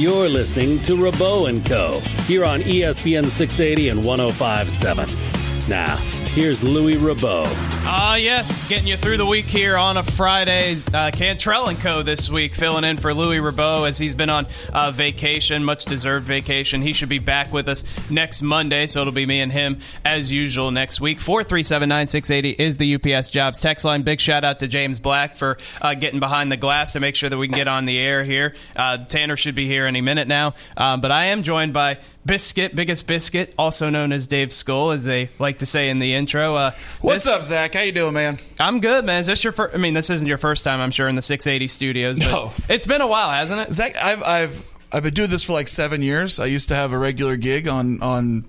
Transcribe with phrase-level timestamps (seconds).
[0.00, 2.00] You're listening to Rabaut and Co.
[2.24, 5.68] here on ESPN 680 and 1057.
[5.68, 5.96] Now,
[6.32, 7.46] here's Louis Rabaut.
[7.82, 10.76] Ah, yes, getting you through the week here on a Friday.
[10.92, 12.02] Uh, Cantrell and Co.
[12.02, 16.26] this week, filling in for Louis Rabaut as he's been on uh, vacation, much deserved
[16.26, 16.82] vacation.
[16.82, 20.30] He should be back with us next Monday, so it'll be me and him as
[20.30, 21.18] usual next week.
[21.20, 24.02] Four three seven nine six eighty is the UPS Jobs text line.
[24.02, 27.30] Big shout out to James Black for uh, getting behind the glass to make sure
[27.30, 28.54] that we can get on the air here.
[28.76, 32.76] Uh, Tanner should be here any minute now, um, but I am joined by Biscuit,
[32.76, 36.54] biggest biscuit, also known as Dave Skull, as they like to say in the intro.
[36.54, 36.70] Uh,
[37.00, 37.69] What's up, Zach?
[37.74, 38.38] How you doing, man?
[38.58, 39.20] I'm good, man.
[39.20, 39.74] Is this your first?
[39.74, 42.18] I mean, this isn't your first time, I'm sure, in the 680 studios.
[42.18, 42.52] But No.
[42.68, 43.72] it's been a while, hasn't it?
[43.72, 46.40] Zach, I've I've I've been doing this for like seven years.
[46.40, 48.44] I used to have a regular gig on on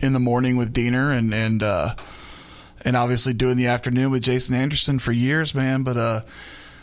[0.00, 1.94] in the morning with Diener and and uh,
[2.84, 5.82] and obviously doing the afternoon with Jason Anderson for years, man.
[5.82, 6.20] But uh,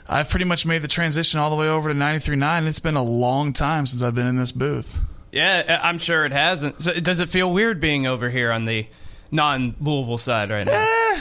[0.08, 2.68] I've pretty much made the transition all the way over to 93.9.
[2.68, 5.00] It's been a long time since I've been in this booth.
[5.32, 6.80] Yeah, I'm sure it hasn't.
[6.82, 8.86] So does it feel weird being over here on the
[9.32, 11.18] non-Louisville side right now?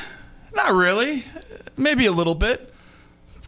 [0.54, 1.24] Not really.
[1.76, 2.66] Maybe a little bit.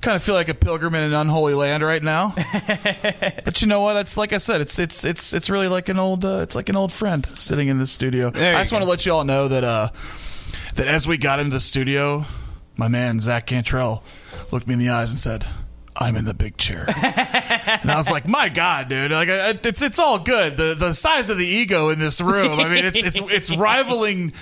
[0.00, 2.34] Kind of feel like a pilgrim in an unholy land right now.
[3.44, 3.96] but you know what?
[3.98, 4.60] It's like I said.
[4.60, 6.24] It's it's it's it's really like an old.
[6.24, 8.32] Uh, it's like an old friend sitting in the studio.
[8.34, 9.90] I just want to let you all know that uh,
[10.74, 12.24] that as we got into the studio,
[12.76, 14.02] my man Zach Cantrell
[14.50, 15.46] looked me in the eyes and said.
[15.94, 19.10] I'm in the big chair, and I was like, "My God, dude!
[19.12, 20.56] Like, I- it's it's all good.
[20.56, 22.58] The the size of the ego in this room.
[22.58, 24.32] I mean, it's it's it's rivaling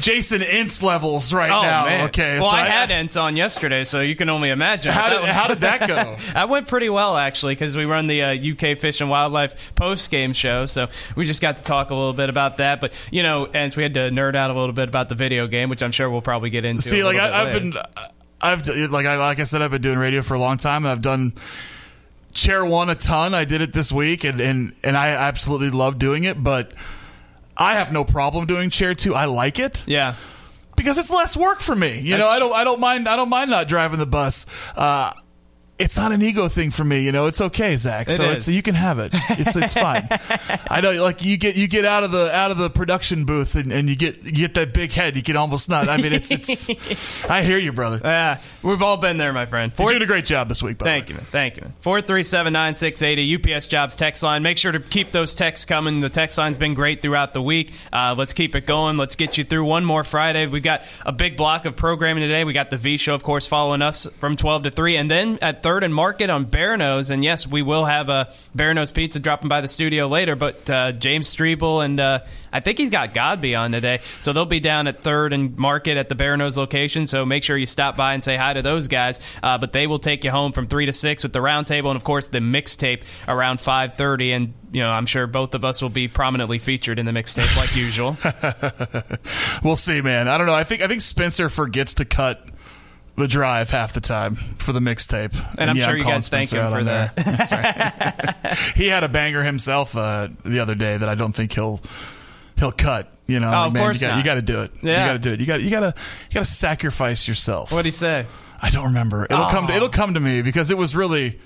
[0.00, 1.84] Jason Ince levels right Oh now.
[1.86, 2.08] man.
[2.08, 4.92] Okay, Well, so I, had Ents on yesterday, so you can only imagine.
[4.92, 6.16] How did, how did that go?
[6.34, 10.10] That went pretty well actually because we run the uh, UK Fish and Wildlife post
[10.10, 12.80] game show, so we just got to talk a little bit about that.
[12.80, 15.46] But you know, and we had to nerd out a little bit about the video
[15.46, 16.82] game, which I'm sure we'll probably get into.
[16.82, 17.60] See, like I, I've later.
[17.60, 17.82] been,
[18.40, 20.90] I've like I like I said, I've been doing radio for a long time, and
[20.92, 21.34] I've done
[22.32, 23.32] chair one a ton.
[23.32, 26.72] I did it this week, and and and I absolutely love doing it, but.
[27.56, 29.14] I have no problem doing chair two.
[29.14, 30.14] I like it yeah.
[30.76, 32.00] because it's less work for me.
[32.00, 34.46] You know, I don't, I don't mind, I don't mind not driving the bus.
[34.76, 35.12] Uh,
[35.78, 37.26] it's not an ego thing for me, you know.
[37.26, 38.08] It's okay, Zach.
[38.08, 39.12] So it's you can have it.
[39.30, 40.06] It's it's fine.
[40.70, 43.56] I know, like you get you get out of the out of the production booth
[43.56, 45.16] and, and you get you get that big head.
[45.16, 45.88] You can almost not.
[45.88, 47.28] I mean, it's it's.
[47.28, 48.00] I hear you, brother.
[48.14, 49.72] Yeah, we've all been there, my friend.
[49.76, 50.78] You're doing a great job this week.
[50.78, 51.24] Thank you, man.
[51.24, 51.74] Thank you, man.
[51.80, 54.42] Four three seven nine six eighty UPS Jobs text line.
[54.44, 56.00] Make sure to keep those texts coming.
[56.00, 57.72] The text line's been great throughout the week.
[57.92, 58.96] Uh, let's keep it going.
[58.96, 60.46] Let's get you through one more Friday.
[60.46, 62.44] We've got a big block of programming today.
[62.44, 65.38] We got the V Show, of course, following us from twelve to three, and then
[65.42, 67.10] at Third and Market on Bearno's.
[67.10, 70.36] And yes, we will have a Bearno's Pizza dropping by the studio later.
[70.36, 72.20] But uh, James Strebel and uh,
[72.52, 75.96] I think he's got Godby on today, so they'll be down at Third and Market
[75.96, 77.08] at the Bearno's location.
[77.08, 79.18] So make sure you stop by and say hi to those guys.
[79.42, 81.96] Uh, but they will take you home from three to six with the roundtable and
[81.96, 84.30] of course the mixtape around five thirty.
[84.30, 87.56] And you know I'm sure both of us will be prominently featured in the mixtape
[87.56, 88.16] like usual.
[89.64, 90.28] We'll see, man.
[90.28, 90.54] I don't know.
[90.54, 92.46] I think I think Spencer forgets to cut
[93.16, 96.28] the drive half the time for the mixtape, And I'm yeah, sure you calling guys
[96.28, 98.36] thank him for that.
[98.76, 101.80] He had a banger himself uh, the other day that I don't think he'll
[102.58, 103.10] he'll cut.
[103.26, 104.72] You know, Oh, like, of man, course you got, you to do it.
[104.82, 105.00] Yeah.
[105.02, 105.40] You got to do it.
[105.40, 105.94] You got you got to
[106.28, 107.72] you got to sacrifice yourself.
[107.72, 108.26] What'd he say?
[108.60, 109.24] I don't remember.
[109.24, 109.66] It'll come.
[109.66, 111.40] To, it'll come to me because it was really.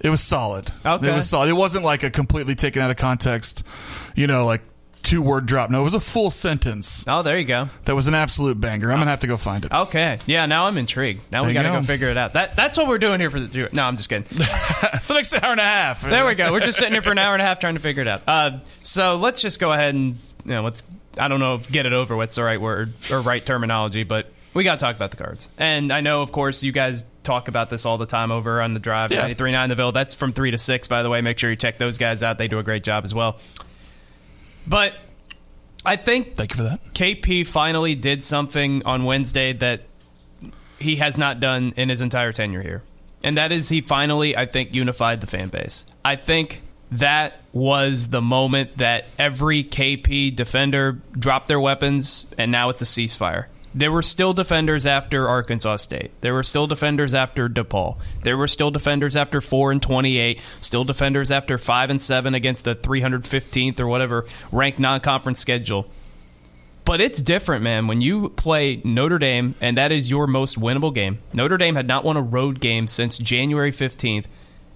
[0.00, 0.70] It was solid.
[0.84, 1.08] Okay.
[1.08, 1.48] It was solid.
[1.48, 3.64] It wasn't like a completely taken out of context,
[4.16, 4.62] you know, like
[5.12, 5.68] two word drop.
[5.70, 7.04] No, it was a full sentence.
[7.06, 7.68] Oh, there you go.
[7.84, 8.90] That was an absolute banger.
[8.90, 9.70] I'm gonna have to go find it.
[9.72, 10.46] Okay, yeah.
[10.46, 11.20] Now I'm intrigued.
[11.30, 11.86] Now we There gotta go go.
[11.86, 12.32] figure it out.
[12.32, 13.68] That that's what we're doing here for the.
[13.72, 14.24] No, I'm just kidding.
[15.02, 16.02] For the next hour and a half.
[16.02, 16.52] There we go.
[16.52, 18.22] We're just sitting here for an hour and a half trying to figure it out.
[18.26, 20.14] Uh, so let's just go ahead and
[20.44, 20.82] you know let's.
[21.18, 24.30] I don't know if get it over with's the right word or right terminology, but
[24.54, 25.48] we got to talk about the cards.
[25.58, 28.72] And I know, of course, you guys talk about this all the time over on
[28.74, 29.28] the drive Yeah.
[29.28, 29.92] 93.9 The Ville.
[29.92, 31.20] That's from 3 to 6, by the way.
[31.20, 32.38] Make sure you check those guys out.
[32.38, 33.38] They do a great job as well.
[34.66, 34.94] But
[35.84, 36.80] I think Thank you for that.
[36.94, 39.82] KP finally did something on Wednesday that
[40.78, 42.82] he has not done in his entire tenure here.
[43.24, 45.86] And that is he finally, I think, unified the fan base.
[46.04, 46.60] I think
[46.90, 52.84] that was the moment that every KP defender dropped their weapons and now it's a
[52.84, 53.46] ceasefire.
[53.74, 56.10] There were still defenders after Arkansas State.
[56.20, 57.96] There were still defenders after DePaul.
[58.22, 60.40] There were still defenders after 4 and 28.
[60.60, 65.88] Still defenders after 5 and 7 against the 315th or whatever ranked non-conference schedule.
[66.84, 67.86] But it's different, man.
[67.86, 71.18] When you play Notre Dame, and that is your most winnable game.
[71.32, 74.26] Notre Dame had not won a road game since January 15th,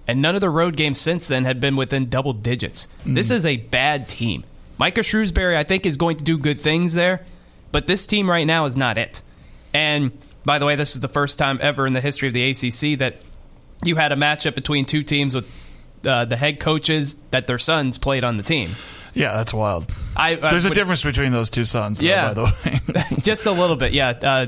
[0.07, 2.87] and none of the road games since then had been within double digits.
[3.05, 3.33] This mm.
[3.33, 4.45] is a bad team.
[4.77, 7.25] Micah Shrewsberry, I think, is going to do good things there,
[7.71, 9.21] but this team right now is not it.
[9.73, 10.11] And
[10.45, 12.99] by the way, this is the first time ever in the history of the ACC
[12.99, 13.17] that
[13.83, 15.45] you had a matchup between two teams with
[16.05, 18.71] uh, the head coaches that their sons played on the team.
[19.13, 19.91] Yeah, that's wild.
[20.15, 22.27] I, I There's a would- difference between those two sons, though, Yeah.
[22.27, 23.19] by the way.
[23.21, 24.09] just a little bit, yeah.
[24.09, 24.45] Uh,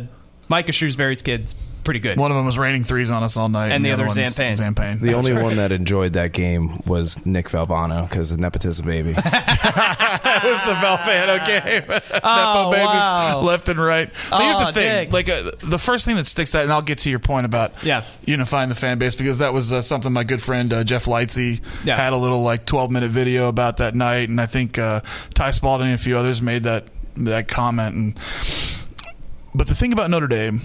[0.48, 1.56] Micah Shrewsberry's kid's
[1.89, 2.18] pretty good.
[2.19, 4.53] one of them was raining threes on us all night, And the other one's Zan
[4.53, 4.74] Payne.
[4.75, 5.00] Zampane.
[5.00, 5.44] The That's only right.
[5.44, 9.15] one that enjoyed that game was Nick Valvano because of nepotism baby.
[10.19, 11.83] That was the Valvano game.
[12.24, 13.41] Nepo babies wow.
[13.41, 14.09] left and right.
[14.30, 15.13] But here's Oh, the thing: Dick.
[15.13, 17.83] like uh, the first thing that sticks out, and I'll get to your point about
[17.83, 18.03] Yeah.
[18.25, 21.62] unifying the fan base because that was uh, something my good friend uh, Jeff Lightsey
[21.83, 21.95] Yeah.
[21.97, 25.01] had a little like 12 minute video about that night, and I think uh,
[25.33, 26.85] Ty Spalding and a few others made that
[27.18, 27.95] that comment.
[27.95, 28.13] And
[29.56, 30.62] but the thing about Notre Dame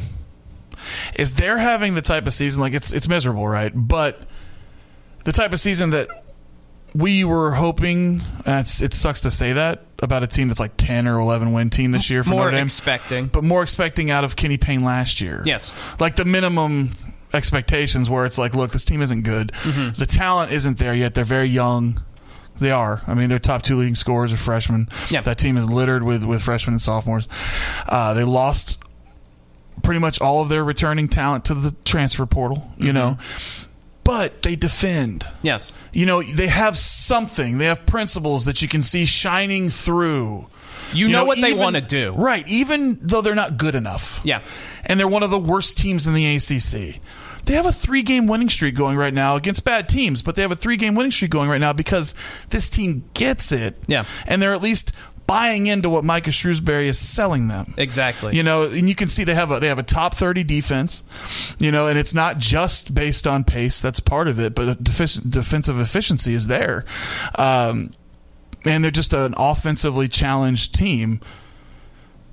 [1.17, 3.73] is they're having the type of season like it's it's miserable, right?
[3.75, 4.23] But
[5.25, 6.09] the type of season that
[6.95, 8.21] we were hoping.
[8.47, 11.91] It sucks to say that about a team that's like ten or eleven win team
[11.93, 13.27] this year for More Notre Dame, expecting.
[13.27, 15.43] but more expecting out of Kenny Payne last year.
[15.45, 15.75] Yes.
[15.99, 16.93] like the minimum
[17.33, 19.49] expectations where it's like, look, this team isn't good.
[19.49, 19.99] Mm-hmm.
[19.99, 21.15] The talent isn't there yet.
[21.15, 22.01] They're very young.
[22.59, 23.03] They are.
[23.09, 24.89] I mean, their top two leading scorers are freshmen.
[25.11, 25.23] Yeah.
[25.23, 27.27] That team is littered with with freshmen and sophomores.
[27.89, 28.79] Uh, they lost
[29.83, 32.71] pretty much all of their returning talent to the transfer portal.
[32.77, 32.95] You Mm-hmm.
[32.95, 33.19] know,
[34.05, 35.73] but they defend yes.
[35.95, 40.47] you know they have something they have principles that you can see shining through
[40.93, 42.13] You, know, what they want to do.
[42.13, 44.43] right even though they're not good enough Yeah.
[44.85, 47.01] and they're one of the worst teams in the ACC
[47.47, 50.43] they have a three game winning streak going right now against bad teams but they
[50.43, 52.15] have a three game winning streak going right now because
[52.51, 54.05] this team gets it Yeah.
[54.27, 54.93] and they're at least
[55.27, 58.37] buying into what Micah Shrewsberry is selling them Exactly.
[58.37, 61.03] you know, and you can see they have a they have a top thirty defense.
[61.59, 63.81] You know, and it's not just based on pace.
[63.81, 66.85] That's part of it, but defic- defensive efficiency is there.
[67.37, 67.93] Um,
[68.65, 71.21] and they're just an offensively challenged team.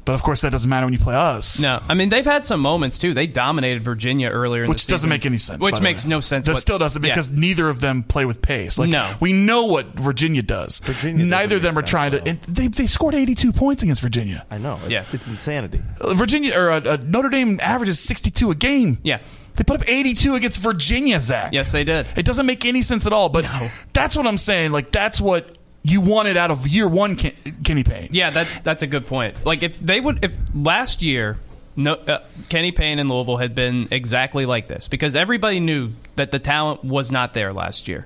[0.04, 1.60] But of course, that doesn't matter when you play us.
[1.62, 3.14] No, I mean they've had some moments too.
[3.14, 5.10] They dominated Virginia earlier, in Which the doesn't season.
[5.10, 5.64] make any sense.
[5.64, 6.10] Which by the makes way.
[6.10, 6.48] no sense.
[6.48, 7.10] That what- still doesn't Yeah.
[7.12, 8.80] because neither of them play with pace.
[8.80, 9.08] Like No.
[9.20, 10.80] we know what Virginia does.
[10.80, 12.24] Virginia Neither of them are trying to.
[12.28, 14.44] And they they scored eighty two points against Virginia.
[14.50, 14.80] I know.
[14.84, 15.04] It's, Yeah.
[15.14, 15.82] it's insanity.
[16.02, 18.98] Uh, Virginia or uh, uh, Notre Dame averages sixty two a game.
[19.04, 19.20] Yeah.
[19.58, 21.52] They put up 82 against Virginia, Zach.
[21.52, 22.08] Yes, they did.
[22.16, 23.46] It doesn't make any sense at all, but
[23.92, 24.72] that's what I'm saying.
[24.72, 27.34] Like, that's what you wanted out of year one, Ken-
[27.64, 28.10] Kenny Payne.
[28.12, 29.46] Yeah, that that's a good point.
[29.46, 31.38] Like if they would, if last year,
[31.76, 32.20] no, uh,
[32.50, 36.84] Kenny Payne and Louisville had been exactly like this because everybody knew that the talent
[36.84, 38.06] was not there last year,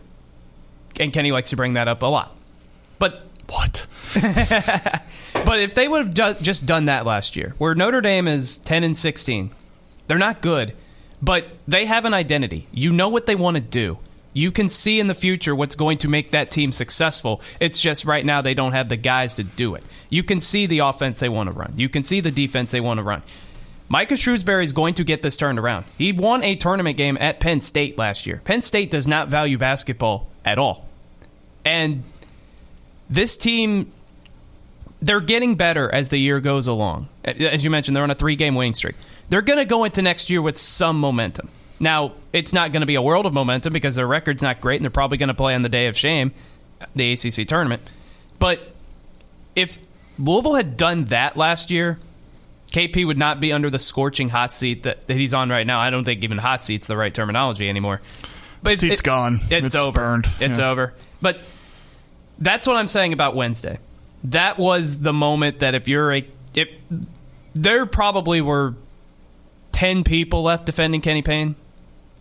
[1.00, 2.36] and Kenny likes to bring that up a lot.
[3.00, 3.86] But What?
[4.14, 8.58] but if they would have ju- just done that last year, where Notre Dame is
[8.58, 9.52] ten and sixteen,
[10.08, 10.74] they're not good,
[11.22, 12.68] but they have an identity.
[12.72, 13.98] You know what they want to do.
[14.36, 17.42] You can see in the future what's going to make that team successful.
[17.62, 19.88] It's just right now they don't have the guys to do it.
[20.10, 21.74] You can see the offense they want to run.
[21.78, 23.24] You can see the defense they want to run.
[23.88, 25.86] Micah Shrewsberry is going to get this turned around.
[25.98, 28.42] He won a tournament game at Penn State last year.
[28.44, 30.86] Penn State does not value basketball at all.
[31.64, 32.04] And
[33.10, 33.90] this team
[35.02, 37.08] they're getting better as the year goes along.
[37.24, 38.96] As you mentioned, they're on a three game winning streak.
[39.30, 41.50] They're going to go into next year with some momentum.
[41.80, 44.78] Now, it's not going to be a world of momentum because their record's not great
[44.78, 46.32] and they're probably going to play on the day of shame,
[46.96, 47.82] the ACC tournament.
[48.40, 48.72] But
[49.56, 49.78] if
[50.18, 52.00] Louisville had done that last year,
[52.72, 55.80] KP would not be under the scorching hot seat that, that he's on right now.
[55.80, 58.02] I don't think even hot seat's the right terminology anymore.
[58.64, 59.40] But it- Seat's it- gone.
[59.50, 60.00] It's, It's over.
[60.00, 60.30] burned.
[60.40, 60.70] It's Yeah.
[60.72, 60.94] over.
[61.22, 61.40] But
[62.40, 63.78] that's what I'm saying about Wednesday.
[64.26, 66.70] That was the moment that if you're a if
[67.54, 68.74] there probably were
[69.72, 71.56] ten people left defending Kenny Payne,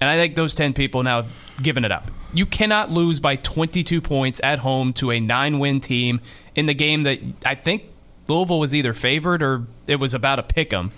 [0.00, 1.32] and I think those ten people now have
[1.62, 2.10] given it up.
[2.32, 6.20] You cannot lose by 22 points at home to a nine-win team
[6.56, 7.84] in the game that I think
[8.26, 10.90] Louisville was either favored or it was about a pick 'em.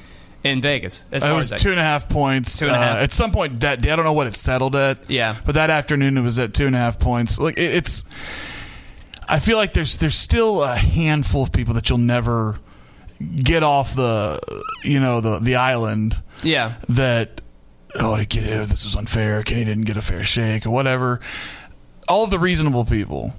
[0.45, 1.05] in Vegas.
[1.13, 2.59] As It was as two and a half points.
[2.59, 2.99] Two and a half.
[2.99, 4.99] Uh, at some point, that I don't know what it settled at.
[5.11, 5.35] Yeah.
[5.45, 7.39] but that afternoon it was at two and a half points.
[7.39, 8.05] Like it, it's,
[9.29, 12.59] I feel like there's there's still a handful of people that you'll never
[13.35, 14.41] get off the,
[14.85, 16.75] you know, the the island yeah.
[16.91, 17.41] that
[17.95, 19.43] oh he get- this was unfair.
[19.43, 21.21] Kenny didn't get a fair shake or whatever.
[22.09, 23.35] All of the reasonable people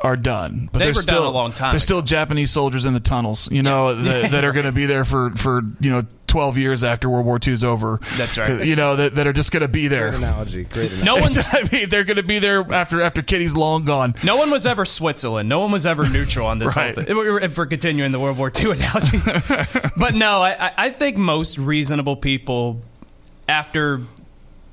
[0.00, 0.68] are done.
[0.72, 3.00] But They there's were done still, a long time There's still Japanese soldiers in the
[3.00, 6.58] tunnels, you know, that, that are going to be there for for you know 12
[6.58, 7.98] years after World War II's over.
[8.16, 8.64] That's right.
[8.64, 10.08] You know that, that are just going to be Great there.
[10.14, 10.64] analogy.
[10.64, 11.04] Great analogy.
[11.04, 14.14] No one's I mean, they're going to be there after after Kitty's long gone.
[14.22, 15.48] No one was ever Switzerland.
[15.48, 16.94] No one was ever neutral on this Right.
[16.94, 17.10] whole thing.
[17.42, 19.24] If we're- continuing the World War II analogies,
[19.96, 22.82] but no, I, I- I think most reasonable people,
[23.48, 24.02] after,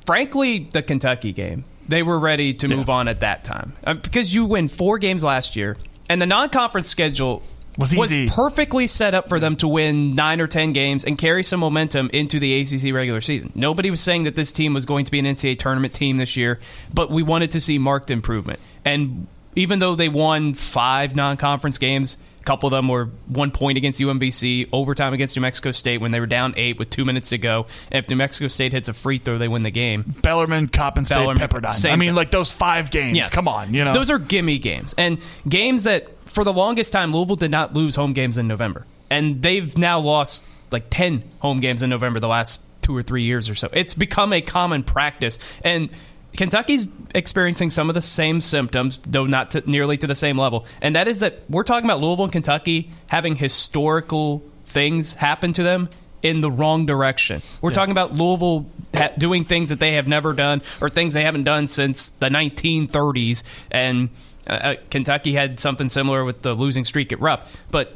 [0.05, 4.34] frankly, the Kentucky game, they were ready to move on at that time Uh, because
[4.34, 5.77] you win four games last year,
[6.10, 7.41] and the non-conference schedule.
[7.77, 8.29] Was easy.
[8.29, 12.10] perfectly set up for them to win nine or ten games and carry some momentum
[12.13, 13.51] into the ACC regular season.
[13.53, 16.38] Nobody was saying that this team was going to be an NCAA tournament team this
[16.38, 16.58] year,
[16.94, 18.62] but we wanted to see marked improvement.
[18.86, 19.27] And
[19.58, 24.69] even though they won five non-conference games, couple of them were one point against UMBC,
[24.71, 27.65] overtime against New Mexico State when they were down eight with two minutes to go.
[27.91, 30.03] And if New Mexico State hits a free throw, they win the game.
[30.21, 31.91] Bellarmine, Coppin State, Bellarmine, Pepperdine.
[31.91, 32.15] I mean, thing.
[32.15, 33.17] like those five games.
[33.17, 33.29] Yes.
[33.29, 33.93] Come on, you know.
[33.93, 34.93] Those are gimme games.
[34.97, 38.85] And games that, for the longest time, Louisville did not lose home games in November.
[39.09, 43.23] And they've now lost like 10 home games in November the last two or three
[43.23, 43.69] years or so.
[43.73, 45.39] It's become a common practice.
[45.63, 45.89] And
[46.35, 50.65] Kentucky's experiencing some of the same symptoms, though not to, nearly to the same level.
[50.81, 55.63] And that is that we're talking about Louisville and Kentucky having historical things happen to
[55.63, 55.89] them
[56.21, 57.41] in the wrong direction.
[57.61, 58.65] We're talking about Louisville
[58.95, 62.29] ha- doing things that they have never done or things they haven't done since the
[62.29, 63.43] 1930s.
[63.69, 64.09] And
[64.47, 67.47] uh, uh, Kentucky had something similar with the losing streak at Rupp.
[67.69, 67.95] But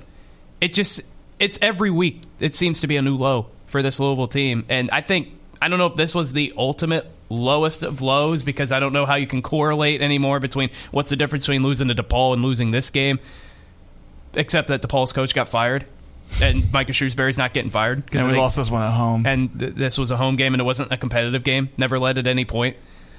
[0.61, 1.01] it just,
[1.39, 4.63] it's every week, it seems to be a new low for this Louisville team.
[4.69, 5.29] And I think,
[5.59, 9.05] I don't know if this was the ultimate lowest of lows because I don't know
[9.05, 12.71] how you can correlate anymore between what's the difference between losing to DePaul and losing
[12.71, 13.19] this game,
[14.33, 15.85] except that DePaul's coach got fired.
[16.41, 19.25] And Micah Shrewsberry's not getting fired because and we lost this one at home.
[19.25, 21.69] and th- this was a home game and it wasn't a competitive game.
[21.75, 22.77] Never led at any point.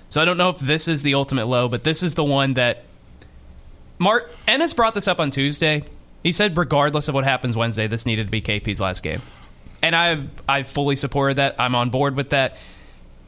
[0.09, 2.55] So I don't know if this is the ultimate low, but this is the one
[2.55, 2.85] that
[3.99, 5.83] Mark Ennis brought this up on Tuesday.
[6.23, 9.23] He said, regardless of what happens Wednesday, this needed to be KP's last game,
[9.83, 11.57] and I I fully supported that.
[11.59, 12.57] I'm on board with that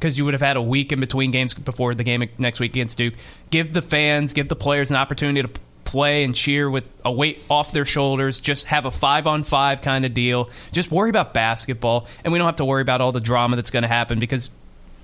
[0.03, 2.73] because you would have had a week in between games before the game next week
[2.73, 3.15] against Duke.
[3.51, 7.41] Give the fans, give the players an opportunity to play and cheer with a weight
[7.49, 8.41] off their shoulders.
[8.41, 10.51] Just have a five on five kind of deal.
[10.73, 13.71] Just worry about basketball, and we don't have to worry about all the drama that's
[13.71, 14.51] going to happen because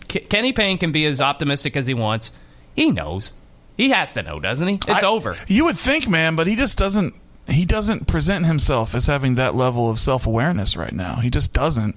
[0.09, 2.33] K- Kenny Payne can be as optimistic as he wants.
[2.75, 3.35] He knows.
[3.77, 4.75] He has to know, doesn't he?
[4.75, 5.37] It's I- over.
[5.47, 7.15] You would think, man, but he just doesn't.
[7.47, 11.17] He doesn't present himself as having that level of self awareness right now.
[11.21, 11.97] He just doesn't,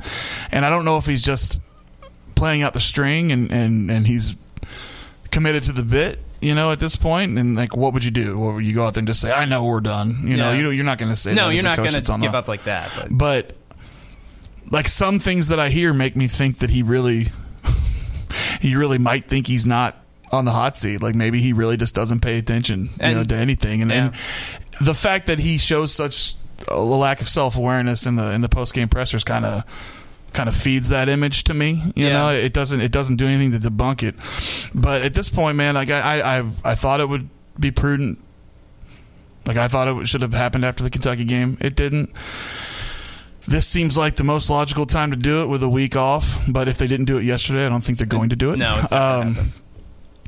[0.52, 1.60] and I don't know if he's just
[2.42, 4.36] playing out the string and and and he's
[5.30, 6.18] committed to the bit.
[6.42, 8.36] You know, at this point, and like, what would you do?
[8.40, 10.22] What would you go out there and just say, "I know we're done"?
[10.24, 10.58] You know, Yeah.
[10.62, 12.64] you you're not going to say No, you're not going to give the- up like
[12.64, 12.90] that.
[12.98, 13.54] But but
[14.72, 17.30] like some things that I hear make me think that he really
[18.60, 19.98] he really might think he's not
[20.32, 21.00] on the hot seat.
[21.04, 23.84] Like maybe he really just doesn't pay attention, you And- know, to anything.
[23.84, 24.14] And, and
[24.82, 26.36] the fact that he shows such
[26.70, 29.64] a lack of self awareness in the in the post game pressers kind of
[30.34, 31.82] kind of feeds that image to me.
[31.96, 32.14] You Yeah.
[32.14, 34.16] know, it doesn't it doesn't do anything to debunk it.
[34.74, 38.20] But at this point, man, like I I I, I thought it would be prudent.
[39.46, 41.58] Like I thought it should have happened after the Kentucky game.
[41.60, 42.12] It didn't.
[43.48, 46.38] This seems like the most logical time to do it with a week off.
[46.48, 48.60] But if they didn't do it yesterday, I don't think they're going to do it.
[48.60, 49.52] no, it's not happen.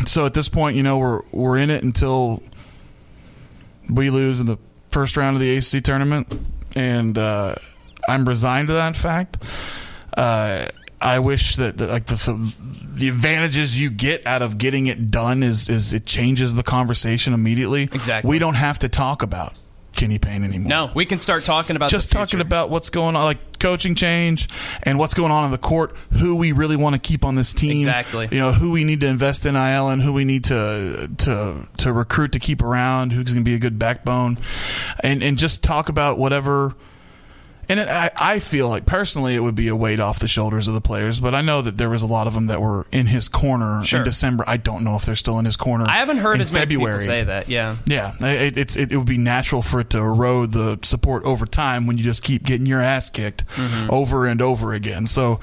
[0.07, 2.41] So at this point, you know, we're we're in it until
[3.89, 4.57] we lose in the
[4.89, 6.27] first round of the ACC tournament,
[6.75, 7.53] and uh,
[8.09, 9.37] I'm resigned to that fact.
[10.15, 10.67] Uh,
[11.01, 12.55] I wish that, that like the
[12.95, 17.33] the advantages you get out of getting it done is is it changes the conversation
[17.33, 17.83] immediately.
[17.83, 18.29] Exactly.
[18.29, 19.53] We don't have to talk about
[19.95, 23.23] Kenny Payne anymore No, we can start talking about just talking about what's going on,
[23.25, 24.49] like coaching change
[24.81, 27.53] and what's going on in the court, who we really want to keep on this
[27.53, 28.27] team, Exactly.
[28.31, 31.67] You know, who we need to invest in NIL and who we need to to
[31.77, 34.37] to recruit to keep around, who's going to be a good backbone,
[35.01, 36.73] and and just talk about whatever.
[37.73, 40.67] And it, I, I feel like personally it would be a weight off the shoulders
[40.67, 42.85] of the players, but I know that there was a lot of them that were
[42.91, 44.01] in his corner Sure.
[44.01, 44.43] in December.
[44.45, 45.85] I don't know if they're still in his corner.
[45.87, 47.49] I haven't heard as many people say that.
[47.49, 47.77] Yeah.
[47.87, 51.47] Yeah, it, it's it, it would be natural for it to erode the support over
[51.47, 53.43] time when you just keep getting your ass kicked
[53.89, 55.07] over and over again.
[55.07, 55.39] So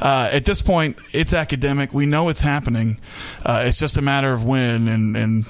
[0.00, 1.92] uh, at this point, it's academic.
[1.92, 2.98] We know it's happening.
[3.44, 5.44] Uh, it's just a matter of when, and and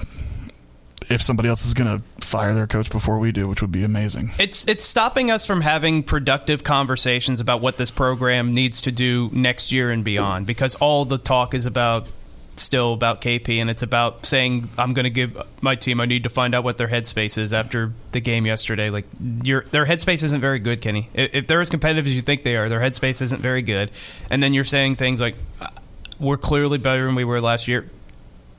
[1.09, 3.83] if somebody else is going to fire their coach before we do, which would be
[3.83, 4.31] amazing.
[4.39, 9.29] It's it's stopping us from having productive conversations about what this program needs to do
[9.33, 12.07] next year and beyond because all the talk is about
[12.57, 16.23] still about KP and it's about saying I'm going to give my team I need
[16.23, 18.89] to find out what their headspace is after the game yesterday.
[18.89, 19.05] Like
[19.43, 21.09] your their headspace isn't very good Kenny.
[21.13, 23.91] If they're as competitive as you think they are their headspace isn't very good.
[24.29, 25.67] And then you're saying things like "Uh,
[26.19, 27.89] we're clearly better than we were last year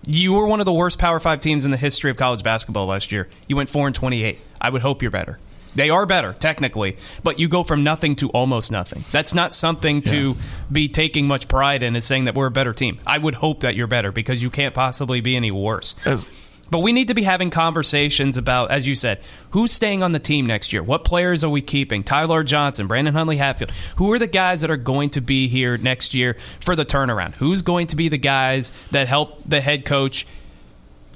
[0.06, 2.86] you were one of the worst Power Five teams in the history of college basketball
[2.86, 3.28] last year.
[3.48, 4.38] You went four and twenty-eight.
[4.60, 5.38] I would hope you're better.
[5.74, 9.04] They are better technically, but you go from nothing to almost nothing.
[9.12, 10.34] That's not something to
[10.72, 11.96] be taking much pride in.
[11.96, 12.98] Is saying that we're a better team.
[13.06, 15.94] I would hope that you're better because you can't possibly be any worse.
[16.06, 16.24] As-
[16.70, 19.20] But we need to be having conversations about, as you said,
[19.50, 20.82] who's staying on the team next year?
[20.82, 22.02] What players are we keeping?
[22.02, 23.70] Ty-Laur Johnson, Brandon Huntley Hatfield.
[23.96, 27.34] Who are the guys that are going to be here next year for the turnaround?
[27.34, 30.26] Who's going to be the guys that help the head coach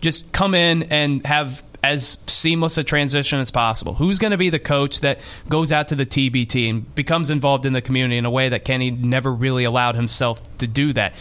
[0.01, 3.95] just come in and have as seamless a transition as possible.
[3.95, 7.65] Who's going to be the coach that goes out to the TBT and becomes involved
[7.65, 11.15] in the community in a way that Kenny never really allowed himself to do that?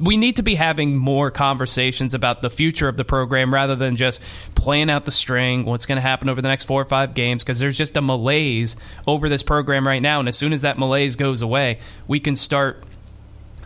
[0.00, 3.96] We need to be having more conversations about the future of the program rather than
[3.96, 4.22] just
[4.54, 7.44] playing out the string, what's going to happen over the next four or five games,
[7.44, 10.20] because there's just a malaise over this program right now.
[10.20, 12.82] And as soon as that malaise goes away, we can start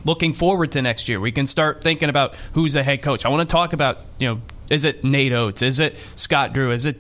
[0.05, 1.21] looking forward to next year.
[1.21, 3.25] We can start thinking about who's the head coach.
[3.25, 4.41] I want to talk about, you know,
[4.73, 5.63] is it Nate Oats?
[5.63, 6.71] Is it Scott Drew?
[6.71, 6.97] Is it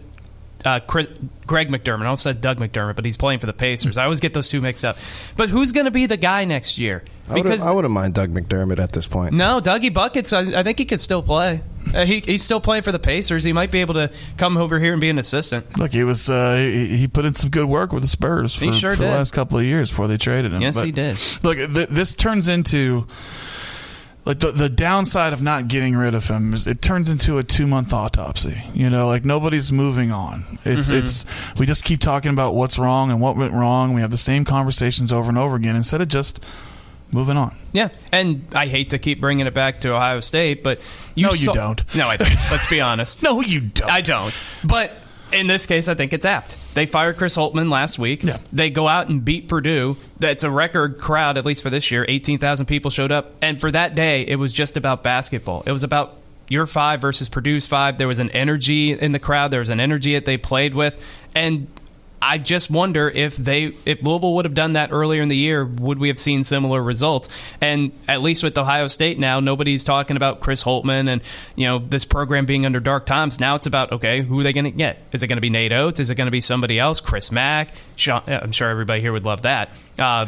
[0.64, 1.08] uh, Chris,
[1.46, 2.02] Greg McDermott?
[2.02, 3.96] I almost said Doug McDermott, but he's playing for the Pacers.
[3.98, 4.96] I always get those two mixed up.
[5.36, 7.02] But who's going to be the guy next year?
[7.32, 9.32] Because I wouldn't mind Doug McDermott at this point.
[9.34, 10.32] no, Dougie Buckets.
[10.32, 11.62] I, I think he could still play.
[11.94, 13.42] Uh, he, he's still playing for the Pacers.
[13.42, 15.78] He might be able to come over here and be an assistant.
[15.78, 18.66] Look, he was uh, he, he put in some good work with the Spurs for,
[18.66, 20.60] He sure for the last couple of years before they traded him.
[20.60, 21.18] Yes, But he did.
[21.42, 23.06] Look, th- this turns into
[24.24, 27.42] like the the downside of not getting rid of him is it turns into a
[27.42, 28.62] two month autopsy.
[28.74, 30.58] You know, like nobody's moving on.
[30.64, 30.98] It's Mm-hmm.
[30.98, 31.24] it's
[31.58, 33.94] we just keep talking about what's wrong and what went wrong.
[33.94, 36.44] We have the same conversations over and over again instead of just
[37.10, 37.54] moving on.
[37.72, 40.80] Yeah, and I hate to keep bringing it back to Ohio State, but
[41.14, 41.94] you No, you don't.
[41.94, 42.32] No, I don't.
[42.50, 43.22] Let's be honest.
[43.24, 43.90] No, you don't.
[43.90, 44.42] I don't.
[44.64, 44.98] But
[45.32, 46.56] in this case, I think it's apt.
[46.74, 48.22] They fired Chris Holtmann last week.
[48.22, 48.38] Yeah.
[48.52, 49.96] They go out and beat Purdue.
[50.18, 52.04] That's a record crowd, at least for this year.
[52.08, 53.34] 18,000 people showed up.
[53.42, 55.62] And for that day, it was just about basketball.
[55.66, 56.18] It was about
[56.48, 57.98] your five versus Purdue's five.
[57.98, 61.02] There was an energy in the crowd, there was an energy that they played with.
[61.34, 61.66] And
[62.24, 65.64] I just wonder if they if Louisville would have done that earlier in the year,
[65.64, 67.28] would we have seen similar results?
[67.60, 71.20] And at least with Ohio State now, nobody's talking about Chris Holtmann and
[71.56, 73.40] you know this program being under dark times.
[73.40, 75.02] Now it's about okay, who are they going to get?
[75.10, 75.98] Is it going to be Nate Oats?
[75.98, 77.00] Is it going to be somebody else?
[77.00, 77.74] Chris Mack?
[77.96, 79.70] Sean, I'm sure everybody here would love that.
[79.98, 80.26] Uh,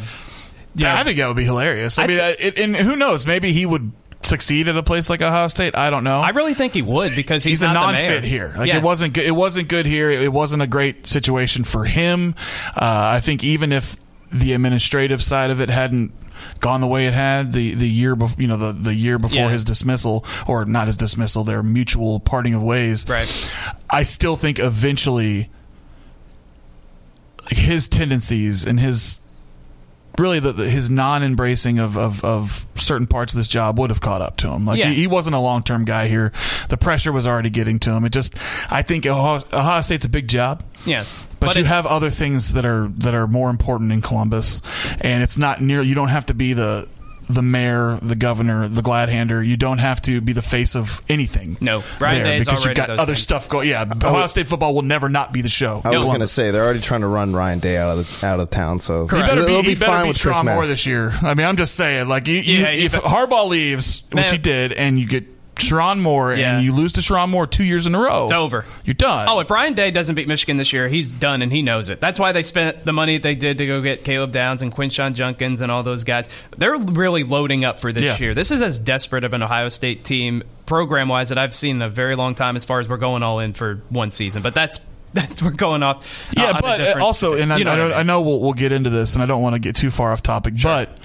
[0.77, 1.97] Yeah, I think that would be hilarious.
[1.97, 3.25] I, I mean, thi- uh, it, and who knows?
[3.25, 3.93] Maybe he would
[4.25, 5.75] succeed at a place like Ohio State.
[5.77, 6.19] I don't know.
[6.21, 8.53] I really think he would because he's, he's a non-fit here.
[8.57, 8.77] Like Yeah.
[8.77, 9.25] it wasn't good.
[9.25, 10.09] It wasn't good here.
[10.09, 12.35] It wasn't a great situation for him.
[12.75, 13.95] Uh, I think even if
[14.33, 16.11] the administrative side of it hadn't
[16.59, 19.37] gone the way it had the the year before, you know, the the year before
[19.43, 19.49] Yeah.
[19.49, 23.05] his dismissal or not his dismissal, their mutual parting of ways.
[23.07, 23.51] Right.
[23.89, 25.49] I still think eventually
[27.49, 29.19] his tendencies and his
[30.19, 34.01] really the, the, his non-embracing of, of, of certain parts of this job would have
[34.01, 34.65] caught up to him.
[34.65, 34.89] Like Yeah.
[34.89, 36.31] he, he wasn't a long-term guy here.
[36.69, 38.05] The pressure was already getting to him.
[38.05, 38.35] It just,
[38.71, 40.63] I think Ohio, Ohio State's a big job.
[40.85, 44.61] Yes, But, you it- have other things that are that are more important in Columbus,
[45.01, 45.81] and it's not near.
[45.81, 46.87] You don't have to be the
[47.29, 49.41] the mayor, the governor, the glad hander.
[49.43, 51.57] You don't have to be the face of anything.
[51.61, 51.83] No.
[51.99, 53.21] Brian there Day is because you've got those other things.
[53.21, 53.69] stuff going.
[53.69, 54.27] Yeah, Ohio oh.
[54.27, 55.81] State football will never not be the show.
[55.83, 58.27] I was going to say they're already trying to run Ryan Day out of the,
[58.27, 60.45] out of town, so He better they'll be, he better fine be with Chris Sean
[60.45, 60.55] Mack.
[60.55, 61.11] Moore this year.
[61.21, 64.31] I mean, I'm just saying, like, you, you, Yeah, if be- Harbaugh leaves, which Man.
[64.31, 66.55] he did, and you get Sherrone Moore, Yeah.
[66.57, 68.65] and you lose to Sherrone Moore two years in a row, It's over.
[68.83, 69.27] You're done.
[69.29, 72.01] Oh, if Ryan Day doesn't beat Michigan this year, he's done and he knows it.
[72.01, 75.13] That's why they spent the money they did to go get Caleb Downs and Quinshon
[75.13, 76.27] Judkins and all those guys.
[76.57, 78.17] They're really loading up for this Yeah.
[78.19, 78.33] year.
[78.33, 81.81] This is as desperate of an Ohio State team program wise that I've seen in
[81.81, 84.41] a very long time as far as we're going all in for one season.
[84.41, 84.81] But that's
[85.13, 86.29] that's we're going off.
[86.37, 87.97] uh, yeah, but different- also, and I, you know I, know, mean.
[87.97, 90.11] I know we'll, we'll get into this, and I don't want to get too far
[90.11, 90.97] off topic, but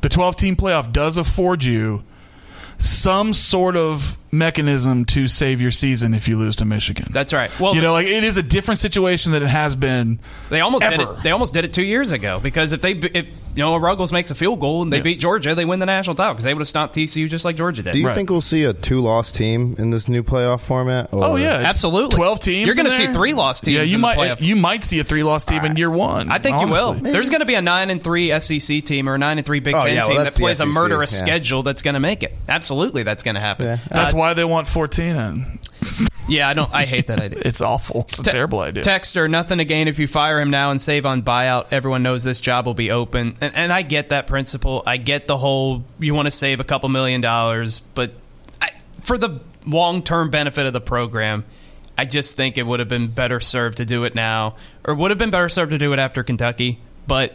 [0.00, 2.02] the 12 team playoff does afford you
[2.82, 7.06] some sort of mechanism to save your season if you lose to Michigan.
[7.10, 7.50] That's right.
[7.60, 10.18] Well, you know, like it is a different situation than it has been.
[10.50, 11.08] They almost did it.
[11.22, 14.30] They almost did it two years ago because if they if you know Ruggles makes
[14.30, 15.02] a field goal and they Yeah.
[15.02, 17.56] beat Georgia, they win the national title because they would have stopped TCU just like
[17.56, 17.92] Georgia did.
[17.92, 18.14] Do you Right.
[18.14, 21.10] think we'll see a two-loss team in this new playoff format?
[21.12, 22.16] Or Oh yeah, Absolutely.
[22.16, 22.66] 12 teams.
[22.66, 24.40] You're going gonna see three loss teams Yeah, you in the might playoff.
[24.40, 26.30] you might see a three loss team in year one.
[26.30, 26.88] I think you will.
[26.90, 27.12] honestly.
[27.12, 29.60] There's going to be a nine and three SEC team or a nine and three
[29.60, 31.18] Big Oh, Ten yeah, well, team that that's the plays a murderous yeah.
[31.18, 32.34] schedule that's going to make it.
[32.48, 33.66] Absolutely, that's going to happen.
[33.66, 33.76] Yeah.
[33.90, 35.58] That's Uh, why they want 14 in.
[36.28, 36.72] Yeah, I don't.
[36.72, 37.42] I hate that idea.
[37.44, 38.06] It's awful.
[38.08, 38.84] It's a terrible idea.
[38.84, 41.66] Texter, nothing to gain if you fire him now and save on buyout.
[41.72, 44.84] Everyone knows this job will be open, and, and I get that principle.
[44.86, 48.12] I get the whole you want to save a couple million dollars, but
[48.60, 51.44] I, for the long term benefit of the program,
[51.98, 54.54] I just think it would have been better served to do it now,
[54.84, 56.78] or would have been better served to do it after Kentucky.
[57.08, 57.34] But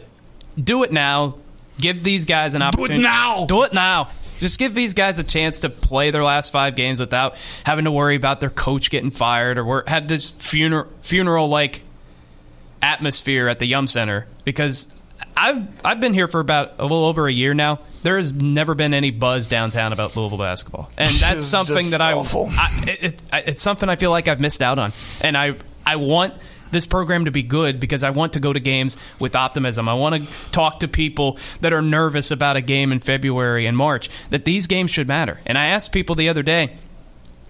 [0.58, 1.36] do it now.
[1.78, 2.94] Give these guys an opportunity.
[2.94, 3.46] Do it now!
[3.46, 4.08] Do it now.
[4.38, 7.90] Just give these guys a chance to play their last five games without having to
[7.90, 11.82] worry about their coach getting fired or have this funeral funeral like
[12.82, 14.86] atmosphere at the Yum Center because
[15.36, 17.80] I've I've been here for about a little over a year now.
[18.02, 22.12] There has never been any buzz downtown about Louisville basketball, and that's something that I.
[22.12, 25.96] I it, it, it's something I feel like I've missed out on, and I I
[25.96, 26.34] want
[26.70, 29.88] this program to be good because I want to go to games with optimism.
[29.88, 33.76] I want to talk to people that are nervous about a game in February and
[33.76, 35.38] March that these games should matter.
[35.46, 36.76] And I asked people the other day,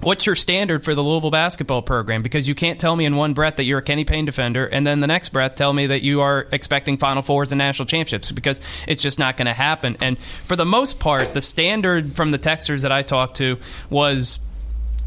[0.01, 2.23] what's your standard for the Louisville basketball program?
[2.23, 4.87] Because you can't tell me in one breath that you're a Kenny Payne defender, and
[4.87, 8.31] then the next breath tell me that you are expecting Final Fours and national championships,
[8.31, 9.97] because it's just not going to happen.
[10.01, 13.59] And for the most part, the standard from the Texers that I talked to
[13.91, 14.39] was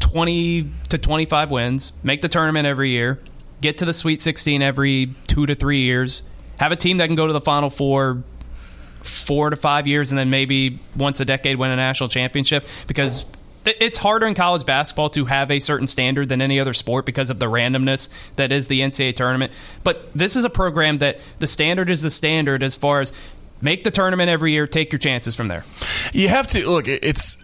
[0.00, 3.18] 20 to 25 wins, make the tournament every year,
[3.62, 6.22] get to the Sweet 16 every two to three years,
[6.58, 8.22] have a team that can go to the Final Four
[9.02, 13.26] four to five years, and then maybe once a decade win a national championship because
[13.64, 17.30] it's harder in college basketball to have a certain standard than any other sport because
[17.30, 19.52] of the randomness that is the NCAA tournament.
[19.84, 23.12] But this is a program that the standard is the standard as far as
[23.60, 25.64] make the tournament every year, take your chances from there.
[26.12, 26.88] You have to look.
[26.88, 27.42] It's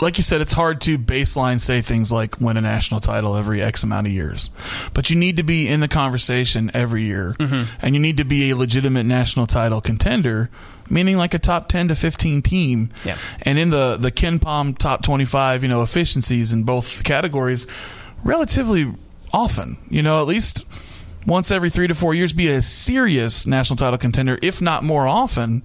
[0.00, 0.40] like you said.
[0.40, 4.12] It's hard to baseline say things like win a national title every X amount of
[4.12, 4.50] years,
[4.94, 7.64] but you need to be in the conversation every year, mm-hmm.
[7.84, 10.50] and you need to be a legitimate national title contender,
[10.90, 12.90] meaning like a top ten to fifteen team.
[13.04, 13.18] Yeah.
[13.42, 17.66] And in the the KenPom top twenty five, you know, efficiencies in both categories,
[18.22, 18.92] relatively
[19.32, 19.78] often.
[19.88, 20.66] You know, at least
[21.26, 25.06] once every three to four years be a serious national title contender, if not more
[25.06, 25.62] often,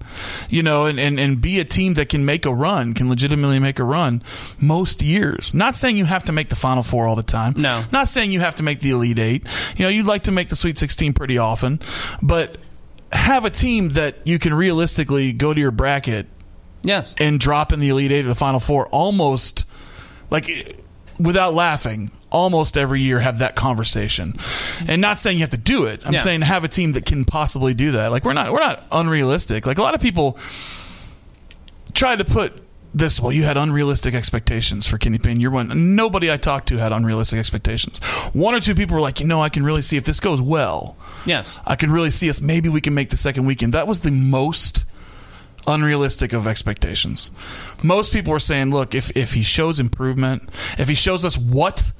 [0.50, 3.58] you know, and, and, and be a team that can make a run, can legitimately
[3.58, 4.22] make a run
[4.60, 5.54] most years.
[5.54, 7.54] Not saying you have to make the Final Four all the time.
[7.56, 7.82] No.
[7.92, 9.46] Not saying you have to make the Elite Eight.
[9.76, 11.80] You know, you'd like to make the Sweet 16 pretty often,
[12.22, 12.58] but
[13.12, 16.26] have a team that you can realistically go to your bracket
[16.82, 17.14] Yes.
[17.18, 19.66] and drop in the Elite Eight or the Final Four almost
[20.30, 20.48] like
[21.18, 22.10] without laughing.
[22.30, 24.34] Almost every year, have that conversation,
[24.88, 26.04] and not saying you have to do it.
[26.04, 26.20] I'm Yeah.
[26.20, 28.10] saying have a team that can possibly do that.
[28.10, 29.66] Like we're not we're not unrealistic.
[29.66, 30.36] Like a lot of people
[31.92, 32.60] try to put
[32.92, 33.20] this.
[33.20, 35.38] Well, you had unrealistic expectations for Kenny Payne.
[35.40, 35.94] You're one.
[35.94, 37.98] Nobody I talked to had unrealistic expectations.
[38.32, 40.40] One or two people were like, you know, I can really see if this goes
[40.40, 40.96] well.
[41.26, 41.60] Yes.
[41.66, 42.40] I can really see us.
[42.40, 43.74] Maybe we can make the second weekend.
[43.74, 44.84] That was the most
[45.66, 47.30] unrealistic of expectations.
[47.82, 50.48] Most people were saying, look, if if he shows improvement,
[50.78, 51.92] if he shows us what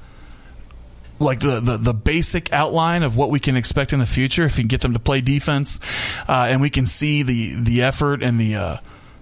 [1.19, 4.57] like the, the, the basic outline of what we can expect in the future if
[4.57, 5.79] we can get them to play defense
[6.27, 8.77] uh, and we can see the the effort and the uh,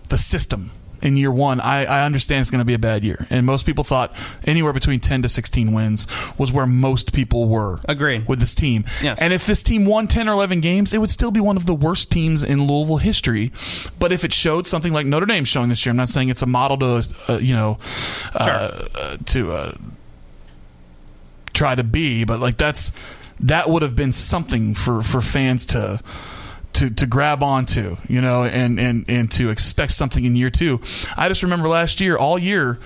[0.10, 0.72] the system
[1.04, 3.66] in year one I, I understand it's going to be a bad year and most
[3.68, 6.08] people thought anywhere between 10 to 16 wins
[6.40, 8.28] was where most people were Agreed.
[8.28, 9.22] with this team Yes.
[9.22, 11.66] and if this team won 10 or 11 games it would still be one of
[11.68, 13.52] the worst teams in Louisville history
[14.00, 16.42] but if it showed something like Notre Dame showing this year I'm not saying it's
[16.42, 17.78] a model to uh, you know
[18.34, 19.74] uh, uh, to uh,
[21.54, 22.92] try to be, but like that's
[23.42, 26.00] that would have been something for for fans to
[26.74, 30.82] to to grab onto, you know, and and and to expect something in year two.
[31.18, 32.80] I just remember last year, all year,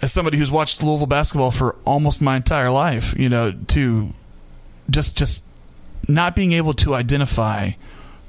[0.00, 4.12] as somebody who's watched Louisville basketball for almost my entire life, you know, to
[4.90, 5.44] just just
[6.06, 7.72] not being able to identify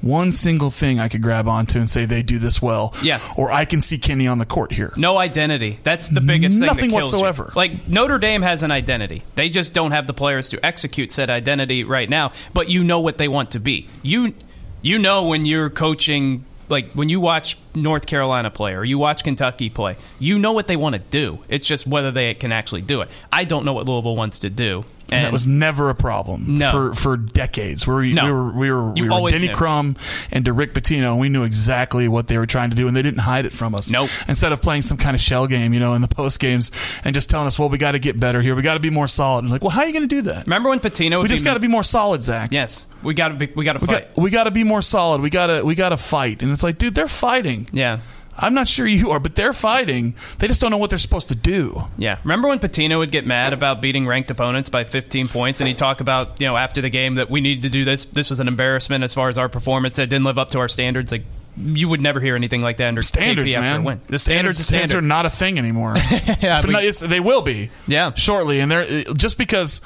[0.02, 3.20] one single thing I could grab onto and say they do this well, Yeah.
[3.36, 4.94] or I can see Kenny on the court here.
[4.96, 5.80] No identity.
[5.84, 6.68] That's the biggest thing.
[6.68, 7.20] Nothing kills you.
[7.20, 7.52] whatsoever.
[7.56, 9.24] Like Notre Dame has an identity.
[9.36, 12.32] They just don't have the players to execute said identity right now.
[12.54, 13.88] But you know what they want to be.
[14.02, 14.34] You
[14.82, 19.24] you know when you're coaching like when you watch North Carolina play or you watch
[19.24, 21.40] Kentucky play, you know what they want to do.
[21.50, 23.10] It's just whether they can actually do it.
[23.34, 24.86] I don't know what Louisville wants to do.
[25.12, 26.72] And that was never a problem No.
[26.72, 27.88] for for decades.
[27.88, 28.26] We, No.
[28.26, 29.54] we were we were, You we were Denny knew.
[29.54, 29.96] Crum
[30.32, 33.02] and Rick Pitino, and we knew exactly what they were trying to do, and they
[33.02, 33.90] didn't hide it from us.
[33.92, 34.10] Nope.
[34.28, 36.72] Instead of playing some kind of shell game, you know, in the post games,
[37.04, 38.56] and just telling us, "Well, we got to get better here.
[38.56, 40.22] We got to be more solid." And like, well, how are you going to do
[40.24, 40.46] that?
[40.46, 42.52] remember when Pitino we just got to be more solid, Zach.
[42.52, 42.88] Yes.
[43.04, 44.18] We got to be we got to fight.
[44.18, 45.22] we got to be more solid.
[45.22, 46.42] We got to we got to fight.
[46.44, 47.68] And it's like, dude, they're fighting.
[47.72, 48.00] yeah.
[48.42, 50.16] I'm not sure you are, but they're fighting.
[50.40, 51.84] They just don't know what they're supposed to do.
[51.98, 52.18] Yeah.
[52.24, 55.78] Remember when Pitino would get mad about beating ranked opponents by 15 points and he'd
[55.78, 58.06] talk about, you know, after the game that we needed to do this.
[58.06, 60.00] This was an embarrassment as far as our performance.
[60.00, 61.12] It didn't live up to our standards.
[61.12, 61.24] Like,
[61.58, 63.84] you would never hear anything like that under standards, KP man.
[63.84, 64.02] win.
[64.08, 64.98] The standards, standards standard.
[64.98, 65.96] are not a thing anymore.
[66.42, 67.70] Yeah, But we- no, it's- they will be.
[67.88, 68.14] Yeah.
[68.14, 69.82] shortly, and they're just because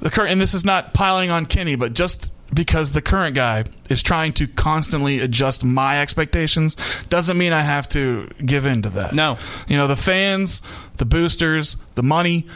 [0.00, 3.64] the current and this is not piling on Kenny, but just because the current guy
[3.90, 6.76] is trying to constantly adjust my expectations
[7.08, 9.14] doesn't mean I have to give in to that.
[9.14, 9.38] No.
[9.66, 10.62] you know the fans,
[10.96, 12.46] the boosters, the money.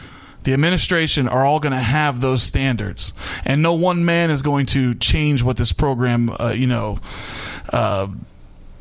[0.43, 3.13] The administration are all going to have those standards,
[3.45, 6.99] and no one man is going to change what this program, uh, you know,
[7.71, 8.07] uh,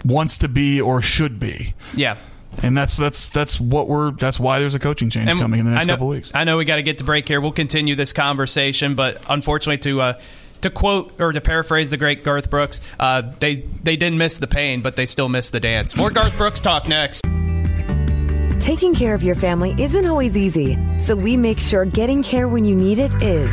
[0.05, 1.75] wants to be or should be.
[1.95, 2.17] yeah.
[2.63, 5.67] And that's that's that's what we're that's why there's a coaching change And coming in
[5.67, 6.33] the next know, couple weeks.
[6.35, 7.41] I know we got to get to break here.
[7.41, 10.21] We'll continue this conversation, but unfortunately, to uh,
[10.63, 14.47] to quote or to paraphrase the great Garth Brooks, uh, they they didn't miss the
[14.47, 15.97] pain, but they still missed the dance.
[15.97, 17.23] More Garth Brooks talk next.
[18.61, 22.65] Taking care of your family isn't always easy, so we make sure getting care when
[22.65, 23.53] you need it is.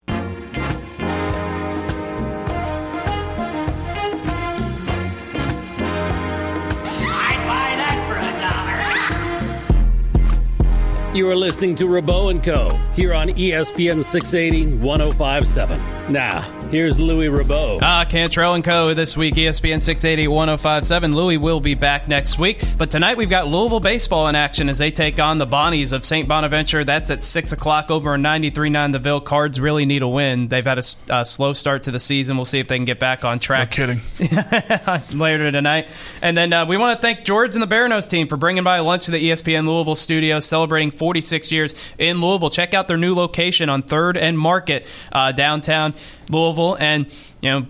[11.13, 11.89] You are listening to
[12.29, 12.69] and Co.
[12.93, 16.13] here on ESPN 680 1057.
[16.13, 17.79] Now, here's Louis Rabaut.
[17.81, 18.93] Ah, Cantrell and Co.
[18.93, 21.15] this week, ESPN 680 1057.
[21.15, 22.63] Louis will be back next week.
[22.77, 26.05] But tonight we've got Louisville baseball in action as they take on the Bonnies of
[26.05, 26.27] St.
[26.27, 26.83] Bonaventure.
[26.83, 29.21] That's at 6 o'clock over on 93.9 The Ville.
[29.21, 30.47] Cards really need a win.
[30.47, 30.79] They've had
[31.09, 32.37] a slow start to the season.
[32.37, 33.77] We'll see if they can get back on track.
[33.77, 35.19] No track kidding.
[35.19, 35.89] later tonight.
[36.21, 38.79] And then uh, we want to thank George and the Bearno's team for bringing by
[38.79, 42.49] lunch to the ESPN Louisville studio, celebrating 46 years in Louisville.
[42.49, 45.93] Check out their new location on Third and Market, uh, downtown
[46.31, 47.05] Louisville, and
[47.41, 47.65] you know.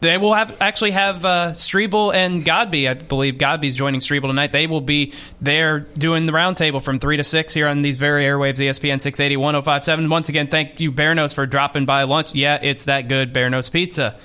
[0.00, 2.90] They will have actually have uh, Strebel and Godby.
[2.90, 4.52] I believe Godby's joining Strebel tonight.
[4.52, 8.24] They will be there doing the roundtable from three to six here on these very
[8.24, 10.10] airwaves, ESPN 680 1057.
[10.10, 12.34] Once again, thank you, Bearno's, for dropping by lunch.
[12.34, 14.18] Yeah, it's that good, Bearno's Pizza.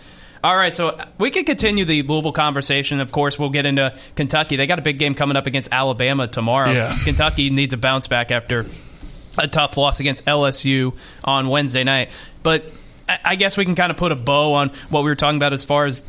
[0.44, 3.02] All right, so we can continue the Louisville conversation.
[3.02, 4.56] Of course, we'll get into Kentucky.
[4.56, 6.72] They got a big game coming up against Alabama tomorrow.
[6.72, 6.98] Yeah.
[7.04, 8.66] Kentucky needs a bounce back after
[9.38, 12.10] a tough loss against LSU on Wednesday night.
[12.42, 12.72] But
[13.24, 15.54] I- guess we can kind of put a bow on what we were talking about
[15.54, 16.04] as far as.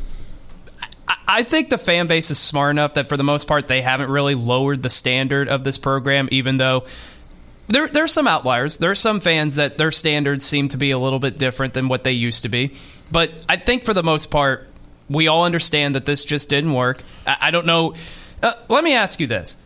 [1.07, 3.81] I- I think the fan base is smart enough that for the most part they
[3.81, 6.83] haven't really lowered the standard of this program, even though
[7.67, 8.77] there there's some outliers.
[8.77, 11.87] There are some fans that their standards seem to be a little bit different than
[11.87, 12.71] what they used to be.
[13.11, 14.67] But I think for the most part,
[15.09, 17.01] we all understand that this just didn't work.
[17.25, 17.93] I, I don't know.
[18.43, 19.57] Uh, let me ask you this: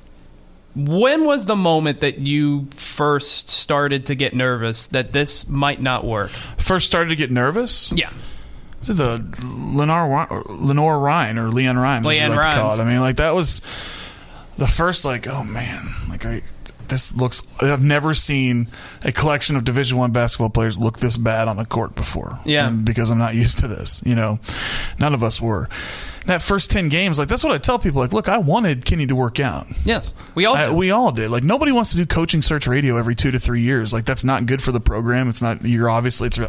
[0.76, 6.04] When was the moment that you first started to get nervous that this might not
[6.04, 6.32] work?
[6.58, 7.92] First started to get nervous.
[7.92, 8.12] Yeah.
[8.82, 12.80] The Lenoir Lenore Ryan or Leon Ryan, as you Leanne like to call it.
[12.80, 13.62] I mean, like that was
[14.58, 15.06] the first.
[15.06, 16.44] Like, oh man, like I.
[16.88, 17.42] This looks.
[17.62, 18.68] I've never seen
[19.04, 22.40] a collection of Division One basketball players look this bad on a court before.
[22.46, 22.68] Yeah.
[22.68, 24.02] And because I'm not used to this.
[24.06, 24.40] You know,
[25.00, 25.70] none of us were.
[26.26, 28.02] That first ten games, like that's what I tell people.
[28.02, 29.68] Like, look, I wanted Kenny to work out.
[29.84, 30.56] Yes, we all.
[30.56, 31.30] I, we all did.
[31.30, 33.94] Like nobody wants to do coaching search radio every two to three years.
[33.94, 35.30] Like that's not good for the program.
[35.30, 35.64] It's not.
[35.64, 36.40] You're obviously it's.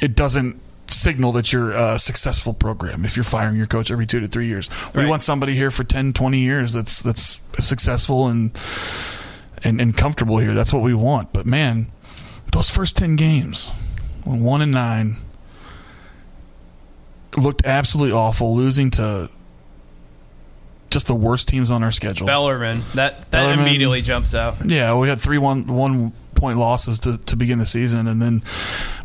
[0.00, 4.20] It doesn't signal that you're a successful program if you're firing your coach every two
[4.20, 4.70] to three years.
[4.94, 5.08] We Right.
[5.08, 8.50] want somebody here for 10, 20 years that's that's successful and
[9.64, 10.54] and, and comfortable here.
[10.54, 11.32] That's what we want.
[11.32, 11.86] But man,
[12.52, 13.68] those first ten games,
[14.24, 15.16] one and nine,
[17.36, 18.54] looked absolutely awful.
[18.54, 19.28] Losing to
[20.90, 22.26] just the worst teams on our schedule.
[22.26, 22.82] Bellarmine.
[22.94, 23.66] That that Bellarmine.
[23.66, 24.56] immediately jumps out.
[24.70, 28.42] Yeah, we had three one one point losses to, to begin the season, and then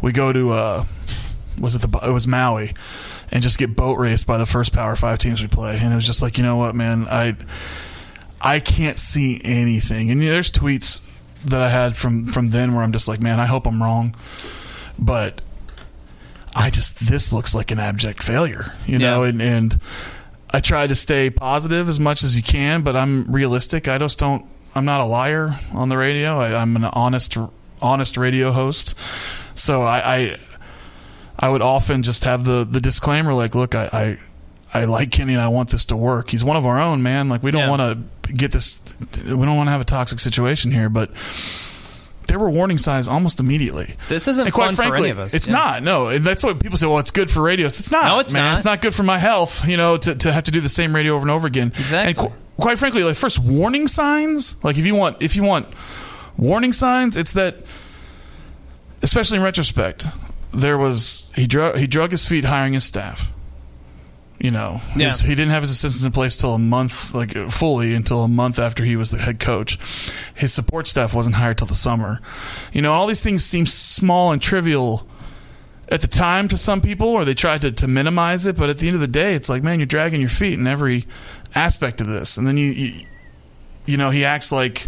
[0.02, 0.84] we go to uh,
[1.60, 2.74] was it the it was Maui,
[3.32, 5.96] and just get boat raced by the first Power Five teams we play, and it
[5.96, 7.36] was just like you know what, man, I
[8.40, 11.02] I can't see anything, and there's tweets
[11.46, 14.16] that I had from from then where I'm just like, man, I hope I'm wrong,
[15.00, 15.42] but
[16.56, 19.30] I just this looks like an abject failure, you know, Yeah.
[19.30, 19.80] and and
[20.54, 23.88] I try to stay positive as much as you can, but I'm realistic.
[23.88, 24.46] I just don't.
[24.76, 26.38] I'm not a liar on the radio.
[26.40, 27.38] I, I'm an honest,
[27.82, 28.98] honest radio host.
[29.58, 30.38] So I, I,
[31.41, 34.17] I would often just have the the disclaimer like, look, I,
[34.73, 36.30] I, I like Kenny and I want this to work.
[36.30, 37.30] He's one of our own, man.
[37.30, 37.69] Like we don't Yeah.
[37.69, 37.82] want
[38.27, 38.80] to get this.
[39.23, 41.10] We don't want to have a toxic situation here, but
[42.27, 43.95] there were warning signs almost immediately.
[44.08, 45.34] This isn't and quite fun for frankly, any of us.
[45.34, 45.56] It's Yeah.
[45.56, 45.84] not.
[45.84, 46.86] No, and that's what people say.
[46.88, 47.65] Well, it's good for radio.
[47.67, 48.06] It's not.
[48.06, 48.45] No, it's man.
[48.49, 48.54] not.
[48.54, 49.67] It's not good for my health.
[49.67, 51.69] You know, to, to have to do the same radio over and over again.
[51.69, 52.23] Exactly.
[52.25, 54.56] And qu- quite frankly, like first warning signs.
[54.63, 55.67] Like if you want, if you want
[56.38, 57.65] warning signs, it's that.
[59.04, 60.08] Especially in retrospect,
[60.54, 63.32] there was he drug he drug his feet hiring his staff.
[64.40, 65.06] You know, Yeah.
[65.06, 68.28] his, he didn't have his assistants in place till a month, like fully until a
[68.28, 69.78] month after he was the head coach.
[70.34, 72.20] His support staff wasn't hired till the summer.
[72.74, 75.06] You know, all these things seem small and trivial
[75.90, 78.58] at the time to some people, or they tried to, to minimize it.
[78.58, 80.66] But at the end of the day, it's like, man, you're dragging your feet in
[80.66, 81.06] every
[81.54, 82.38] aspect of this.
[82.38, 83.02] And then you, you,
[83.86, 84.88] you know, he acts like,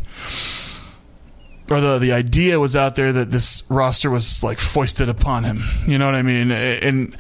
[1.74, 5.64] or the the idea was out there that this roster was like foisted upon him.
[5.88, 6.52] You know what I mean?
[6.52, 7.16] And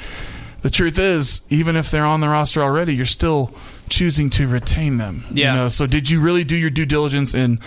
[0.62, 3.54] the truth is, even if they're on the roster already, you're still
[3.90, 5.26] choosing to retain them.
[5.32, 5.52] Yeah.
[5.52, 7.60] You know, so did you really do your due diligence in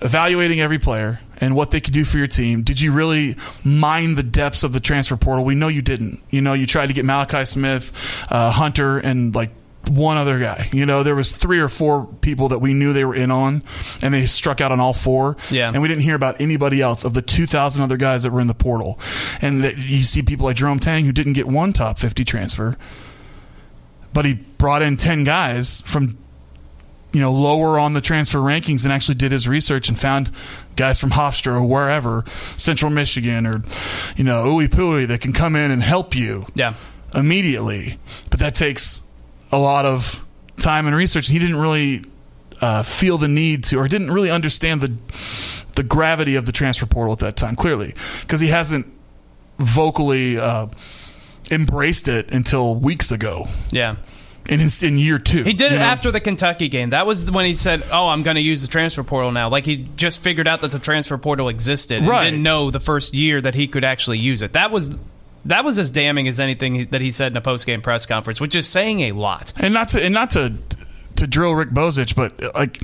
[0.00, 2.62] evaluating every player and what they could do for your team?
[2.62, 5.44] Did you really mine the depths of the transfer portal?
[5.44, 6.22] We know you didn't.
[6.30, 7.92] You know, you tried to get Malachi Smith,
[8.30, 9.50] uh, Hunter, and like
[9.88, 10.68] one other guy.
[10.72, 13.62] You know, there was three or four people that we knew they were in on,
[14.02, 15.36] and they struck out on all four.
[15.50, 15.70] Yeah.
[15.72, 18.46] And we didn't hear about anybody else of the 2,000 other guys that were in
[18.46, 18.98] the portal.
[19.40, 22.76] And that you see people like Jerome Tang who didn't get one top 50 transfer,
[24.12, 26.16] but he brought in 10 guys from
[27.12, 30.30] you know lower on the transfer rankings and actually did his research and found
[30.74, 32.24] guys from Hofstra or wherever,
[32.56, 33.62] Central Michigan or
[34.16, 36.74] you know Ooey Pooey that can come in and help you Yeah.
[37.14, 37.98] immediately.
[38.30, 39.02] But that takes
[39.52, 40.24] a lot of
[40.58, 41.28] time and research.
[41.28, 42.04] He didn't really
[42.60, 44.96] uh, feel the need to, or didn't really understand the
[45.74, 47.56] the gravity of the transfer portal at that time.
[47.56, 48.86] Clearly, because he hasn't
[49.58, 50.66] vocally uh,
[51.50, 53.46] embraced it until weeks ago.
[53.70, 53.96] Yeah.
[54.48, 55.82] In, his, in year two, He did it know?
[55.82, 56.90] after the Kentucky game.
[56.90, 59.66] That was when he said, "Oh, I'm going to use the transfer portal now." Like
[59.66, 62.24] he just figured out that the transfer portal existed and Right.
[62.26, 64.52] didn't know the first year that he could actually use it.
[64.52, 64.94] That was
[65.46, 68.40] that was as damning as anything that he said in a post game press conference,
[68.40, 69.52] which is saying a lot.
[69.58, 70.54] and not to and not to
[71.16, 72.78] to drill Rick Bozich, but like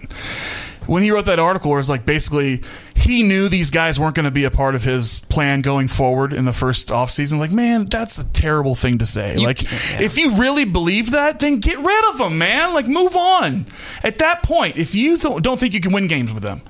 [0.89, 2.63] when he wrote that article, where it's like basically
[2.97, 6.33] he knew these guys weren't going to be a part of his plan going forward
[6.33, 7.39] in the first offseason.
[7.39, 9.35] Like, man, that's a terrible thing to say.
[9.37, 12.75] You like, can't- if you really believe that, then get rid of them, man.
[12.75, 13.67] Like, move on.
[14.03, 16.63] At that point, if you don't, don't think you can win games with them,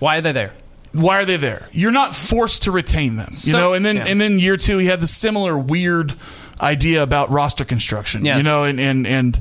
[0.00, 0.52] Why are they there?
[0.92, 1.68] Why are they there?
[1.72, 3.72] You're not forced to retain them, you So- know.
[3.74, 4.04] And then yeah.
[4.06, 6.14] and then year two, he had the similar weird
[6.60, 8.38] idea about roster construction, Yes.
[8.38, 8.64] you know.
[8.64, 9.40] And and and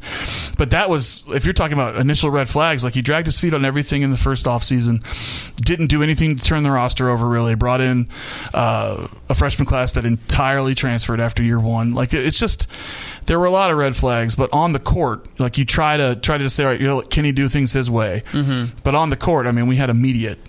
[0.58, 3.54] but that was if you're talking about initial red flags, like he dragged his feet
[3.54, 5.02] on everything in the first offseason,
[5.56, 7.28] didn't do anything to turn the roster over.
[7.28, 8.08] Really brought in
[8.54, 11.94] uh, a freshman class that entirely transferred after year one.
[11.94, 12.70] Like it's just.
[13.26, 16.16] There were a lot of red flags, but on the court, like you try to
[16.16, 18.24] try to say, all right, you know, can he do things his way?
[18.32, 18.78] Mm-hmm.
[18.86, 20.40] But on the court, I mean, we had immediate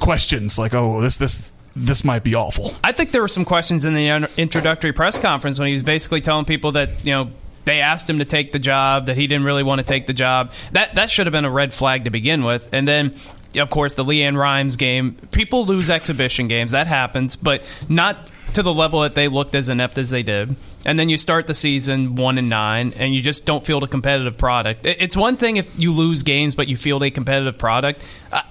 [0.00, 2.72] questions like, oh, this this this might be awful.
[2.84, 6.20] I think there were some questions in the introductory press conference when he was basically
[6.20, 7.30] telling people that you know
[7.64, 10.12] they asked him to take the job that he didn't really want to take the
[10.12, 10.52] job.
[10.72, 13.14] That that should have been a red flag to begin with, and then.
[13.56, 15.12] Of course, the Lenoir-Rhyne game.
[15.30, 16.72] People lose exhibition games.
[16.72, 20.56] That happens, but not to the level that they looked as inept as they did.
[20.84, 23.86] And then you start the season one and nine, and you just don't field a
[23.86, 24.84] competitive product.
[24.84, 28.02] It's one thing if you lose games, but you field a competitive product.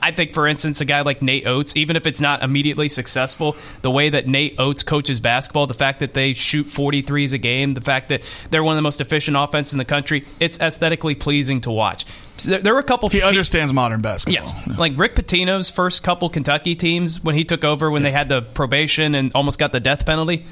[0.02, 3.56] I think, for instance, a guy like Nate Oats, even if it's not immediately successful,
[3.82, 7.74] the way that Nate Oats coaches basketball, the fact that they shoot 43s a game,
[7.74, 11.16] the fact that they're one of the most efficient offenses in the country, it's aesthetically
[11.16, 12.06] pleasing to watch.
[12.38, 13.10] So there, were a couple.
[13.10, 14.34] He te- understands modern basketball.
[14.34, 18.28] Yes, like Rick Pitino's first couple Kentucky teams when he took over when they had
[18.28, 20.46] the probation and almost got the death penalty.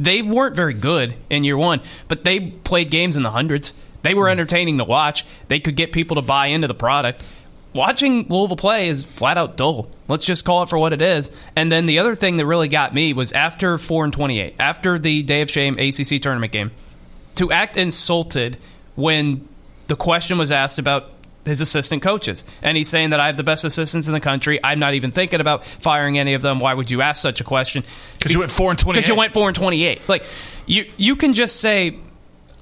[0.00, 3.74] They weren't very good in year one, but they played games in the hundreds.
[4.02, 4.32] They were hmm.
[4.32, 5.26] entertaining to watch.
[5.48, 7.22] They could get people to buy into the product.
[7.74, 9.90] Watching Louisville play is flat out dull.
[10.08, 11.30] Let's just call it for what it is.
[11.54, 14.98] And then the other thing that really got me was after four and twenty-eight, after
[14.98, 16.70] the Day of Shame ACC tournament game,
[17.36, 18.56] to act insulted
[18.96, 19.46] when
[19.86, 21.10] the question was asked about
[21.44, 22.44] his assistant coaches.
[22.62, 24.60] And he's saying that I have the best assistants in the country.
[24.62, 26.60] I'm not even thinking about firing any of them.
[26.60, 27.82] Why would you ask such a question?
[28.18, 28.98] Because you went four and twenty.
[28.98, 30.08] Because you went four and twenty-eight.
[30.08, 30.24] Like
[30.66, 31.96] you, you can just say,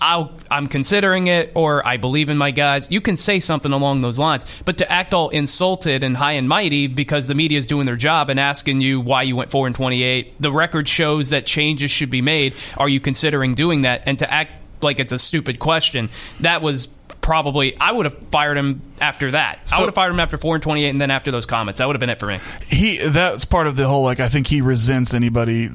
[0.01, 4.01] I'll, "I'm considering it," or "I believe in my guys." You can say something along
[4.01, 4.47] those lines.
[4.65, 7.97] But to act all insulted and high and mighty because the media is doing their
[7.97, 11.91] job and asking you why you went four and twenty-eight, the record shows that changes
[11.91, 12.55] should be made.
[12.77, 14.03] Are you considering doing that?
[14.07, 16.87] And to act like it's a stupid question, that was
[17.21, 19.59] probably I would have fired him after that.
[19.73, 21.87] I would have fired him after four and twenty-eight, and then after those comments, that
[21.87, 22.39] would have been it for me.
[22.67, 25.69] He that's part of the whole like I think he resents anybody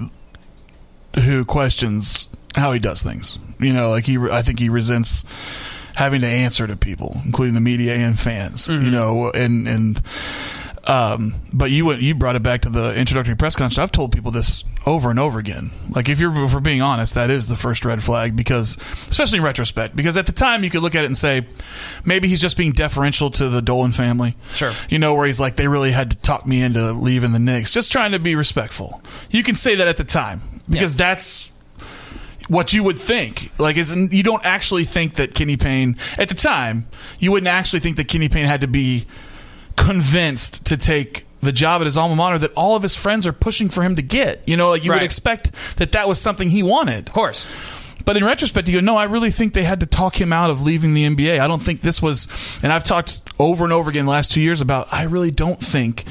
[1.23, 3.37] who questions how he does things.
[3.59, 5.25] You know, like he I think he resents
[5.95, 8.67] having to answer to people, including the media and fans.
[8.67, 8.91] You mm-hmm.
[8.91, 10.01] know, and and
[10.85, 13.77] Um, but you went, you brought it back to the introductory press conference.
[13.77, 15.71] I've told people this over and over again.
[15.89, 18.77] Like if you're if we're being honest, that is the first red flag because,
[19.07, 21.47] especially in retrospect, because at the time you could look at it and say,
[22.03, 24.35] maybe he's just being deferential to the Dolan family.
[24.53, 24.71] Sure.
[24.89, 27.71] You know where he's like they really had to talk me into leaving the Knicks,
[27.71, 29.01] just trying to be respectful.
[29.29, 31.49] You can say that at the time because that's
[32.49, 33.51] what you would think.
[33.57, 36.87] Like, is you don't actually think that Kenny Payne at the time
[37.19, 39.05] you wouldn't actually think that Kenny Payne had to be
[39.75, 43.33] convinced to take the job at his alma mater that all of his friends are
[43.33, 44.47] pushing for him to get.
[44.47, 44.97] You know, like you Right.
[45.01, 47.07] would expect that that was something he wanted.
[47.07, 47.45] Of course.
[48.05, 50.49] But in retrospect, you go, no, I really think they had to talk him out
[50.49, 51.39] of leaving the NBA.
[51.39, 52.27] I don't think this was,
[52.61, 55.59] and I've talked over and over again the last two years about, I really don't
[55.59, 56.03] think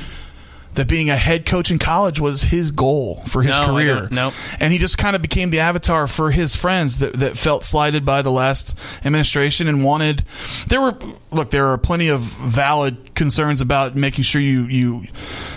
[0.75, 4.09] that being a head coach in college was his goal for his No, career.
[4.11, 4.33] nope.
[4.59, 8.05] And he just kind of became the avatar for his friends that, that felt slighted
[8.05, 10.25] by the last administration and wanted.
[10.69, 10.97] There were
[11.31, 15.05] look, there are plenty of valid concerns about making sure you you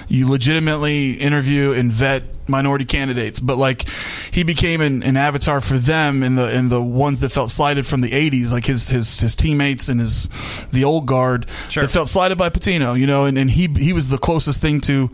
[0.08, 3.88] you legitimately interview and vet minority candidates, but like
[4.32, 7.86] he became an, an avatar for them and the and the ones that felt slighted
[7.86, 10.30] from the '80s, like his his his teammates and his
[10.72, 11.84] the old guard Sure.
[11.84, 14.82] that felt slighted by Pitino, you know, and, and he he was the closest thing
[14.82, 15.10] to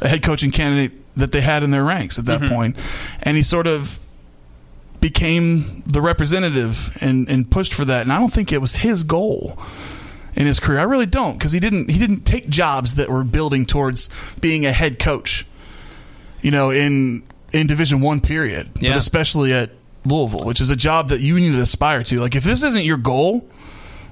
[0.00, 2.54] a head coaching candidate that they had in their ranks at that mm-hmm.
[2.54, 2.76] point.
[3.22, 3.98] and he sort of
[5.00, 8.02] became the representative and and pushed for that.
[8.02, 9.58] And I don't think it was his goal
[10.34, 10.78] in his career.
[10.78, 14.10] I really don't because he didn't he didn't take jobs that were building towards
[14.40, 15.46] being a head coach.
[16.42, 17.22] You know, in
[17.52, 18.90] in Division One period, Yeah.
[18.90, 19.70] but especially at
[20.04, 22.20] Louisville, which is a job that you need to aspire to.
[22.20, 23.46] Like if this isn't your goal,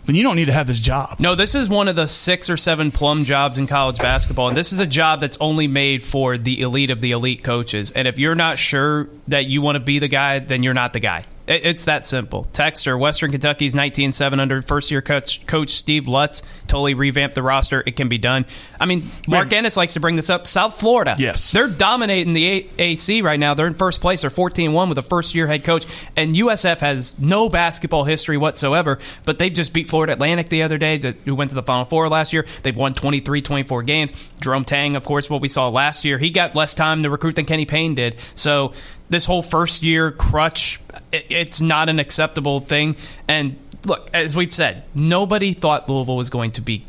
[0.07, 1.16] then you don't need to have this job.
[1.18, 4.57] No, this is one of the six or seven plum jobs in college basketball, and
[4.57, 7.91] this is a job that's only made for the elite of the elite coaches.
[7.93, 10.93] And if you're not sure that you want to be the guy, then you're not
[10.93, 11.24] the guy.
[11.49, 12.46] It- It's that simple.
[12.53, 17.82] Texter, Western Kentucky's 19-7 under first-year coach, coach Steve Lutz totally revamped the roster.
[17.86, 18.44] It can be done.
[18.78, 20.46] I mean, Mark Ennis likes to bring this up.
[20.46, 21.16] South Florida.
[21.18, 21.51] Yes.
[21.51, 23.55] They're dominating the A- AC right now.
[23.55, 24.20] They're in first place.
[24.20, 25.86] They're 14-1 with a first-year head coach.
[26.16, 30.76] And USF has no basketball history whatsoever, but they've just beat Florida Atlantic the other
[30.76, 32.44] day, who went to the Final Four last year.
[32.62, 34.12] They've won 23, 24 games.
[34.40, 37.36] Jerome Tang, of course, what we saw last year, he got less time to recruit
[37.36, 38.16] than Kenny Payne did.
[38.34, 38.72] So
[39.09, 40.81] this whole first-year crutch,
[41.13, 42.97] it, it's not an acceptable thing.
[43.27, 46.85] And look, as we've said, nobody thought Louisville was going to be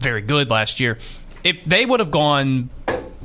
[0.00, 0.98] very good last year.
[1.44, 2.70] If they would have gone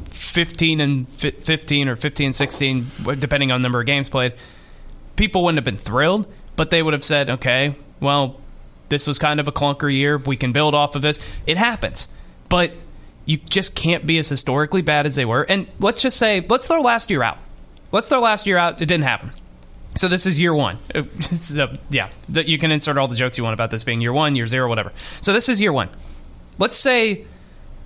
[0.10, 2.88] 15 and fi- 15 or 15 and 16
[3.18, 4.34] depending on number of games played
[5.16, 8.40] people wouldn't have been thrilled but they would have said okay well
[8.94, 10.18] this was kind of a clunker year.
[10.18, 11.20] We can build off of this.
[11.48, 12.08] It happens.
[12.48, 12.74] But
[13.26, 15.44] you just can't be as historically bad as they were.
[15.44, 17.40] And let's just say let's throw last year out
[17.94, 19.32] let's throw last year out it didn't happen
[19.96, 20.78] so this is year one.
[20.94, 21.04] Uh,
[21.58, 24.36] a- yeah, you can insert all the jokes you want about this being year one,
[24.36, 24.92] year zero, whatever.
[25.22, 25.90] So this is year one.
[26.58, 27.26] Let's say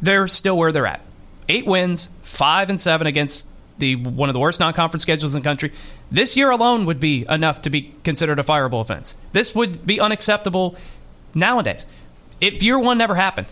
[0.01, 1.01] they're still where they're at.
[1.49, 5.47] Eight wins, five and seven against the one of the worst non-conference schedules in the
[5.47, 5.71] country.
[6.09, 9.15] This year alone would be enough to be considered a fireable offense.
[9.33, 10.75] This would be unacceptable
[11.35, 11.85] nowadays.
[12.41, 13.47] If year one never happened,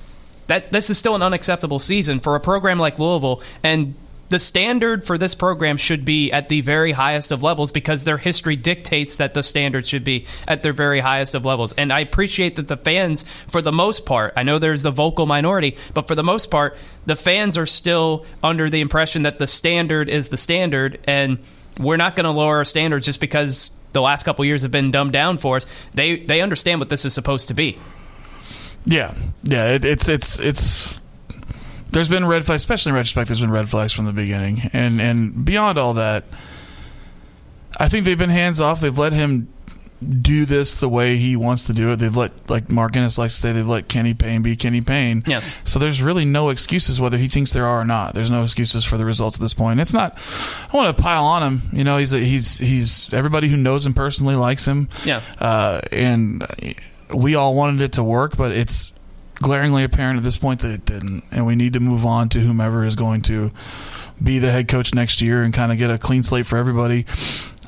[0.48, 3.96] that this is still an unacceptable season for a program like Louisville and
[4.30, 8.18] the standard for this program should be at the very highest of levels because their
[8.18, 11.74] history dictates that the standard should be at their very highest of levels.
[11.74, 15.26] And I appreciate that the fans, for the most part, I know there's the vocal
[15.26, 19.48] minority, but for the most part, the fans are still under the impression that the
[19.48, 21.38] standard is the standard, and
[21.80, 24.92] we're not going to lower our standards just because the last couple years have been
[24.92, 25.66] dumbed down for us.
[25.94, 27.78] They they understand what this is supposed to be.
[28.86, 29.14] Yeah,
[29.44, 29.72] yeah.
[29.72, 31.00] It, it's it's it's.
[31.92, 33.28] There's been red flags, especially in retrospect.
[33.30, 36.26] There's been red flags from the beginning, and and beyond all that,
[37.78, 38.82] I think they've been hands off.
[38.82, 39.48] They've let him
[40.22, 41.98] do this the way he wants to do it.
[41.98, 45.24] They've let, like Mark Ennis likes to say, they've let Kenny Payne be Kenny Payne.
[45.26, 45.56] Yes.
[45.64, 48.14] So there's really no excuses whether he thinks there are or not.
[48.14, 49.80] There's no excuses for the results at this point.
[49.80, 50.18] It's not.
[50.72, 51.62] I want to pile on him.
[51.72, 54.90] You know, he's a, he's he's everybody who knows him personally likes him.
[55.06, 55.22] Yeah.
[55.40, 56.46] Uh, and
[57.14, 58.92] we all wanted it to work, but it's
[59.36, 62.40] glaringly apparent at this point that it didn't, and we need to move on to
[62.40, 63.52] whomever is going to
[64.22, 67.06] be the head coach next year and kind of get a clean slate for everybody.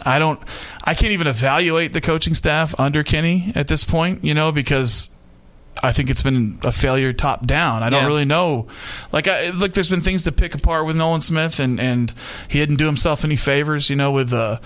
[0.05, 0.39] I don't.
[0.83, 5.09] I can't even evaluate the coaching staff under Kenny at this point, you know, because
[5.83, 7.83] I think it's been a failure top down.
[7.83, 8.07] I don't Yeah.
[8.07, 8.67] really know.
[9.11, 12.13] Like, I, look, there's been things to pick apart with Nolan Smith, and and
[12.47, 14.59] he didn't do himself any favors, you know, with uh,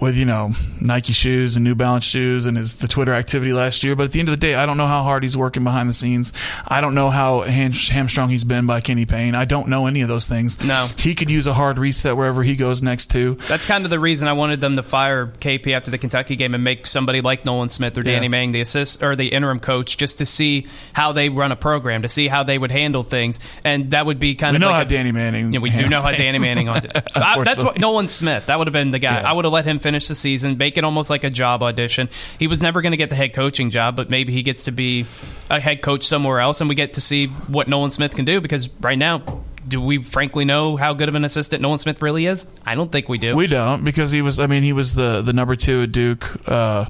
[0.00, 3.84] with you know Nike shoes and New Balance shoes and his the Twitter activity last
[3.84, 3.94] year.
[3.94, 5.88] But at the end of the day, I don't know how hard he's working behind
[5.88, 6.32] the scenes.
[6.66, 9.34] I don't know how ham- hamstrung he's been by Kenny Payne.
[9.34, 10.64] I don't know any of those things.
[10.64, 10.88] No.
[10.96, 13.34] he could use a hard reset wherever he goes next to.
[13.48, 16.54] That's kind of the reason I wanted them to fire KP after the Kentucky game
[16.54, 18.30] and make somebody like Nolan Smith or Danny Yeah.
[18.30, 22.02] Mang the assist or the interim coach just to see how they run a program,
[22.02, 24.66] to see how they would handle things, and that would be kind We of know
[24.68, 25.52] like how a- Danny Manning.
[25.52, 26.10] Yeah, we do know how.
[26.10, 26.68] Danny Manning.
[26.70, 26.80] On
[27.14, 28.46] I, that's what Nolan Smith.
[28.46, 29.20] That would have been the guy.
[29.20, 29.30] Yeah.
[29.30, 32.08] I would have let him finish the season, make it almost like a job audition.
[32.38, 34.72] He was never going to get the head coaching job, but maybe he gets to
[34.72, 35.06] be
[35.48, 38.40] a head coach somewhere else, and we get to see what Nolan Smith can do.
[38.40, 39.22] Because right now,
[39.66, 42.46] do we frankly know how good of an assistant Nolan Smith really is?
[42.64, 43.36] I don't think we do.
[43.36, 44.40] We don't because he was.
[44.40, 46.86] I mean, he was the the number two at Duke uh,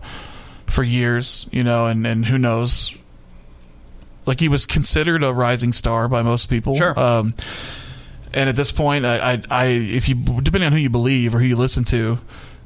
[0.66, 1.46] for years.
[1.50, 2.96] You know, and and who knows.
[4.26, 6.74] Like he was considered a rising star by most people.
[6.76, 6.98] Sure.
[6.98, 7.34] Um,
[8.32, 11.40] and at this point, I, I, I, if you depending on who you believe or
[11.40, 12.18] who you listen to,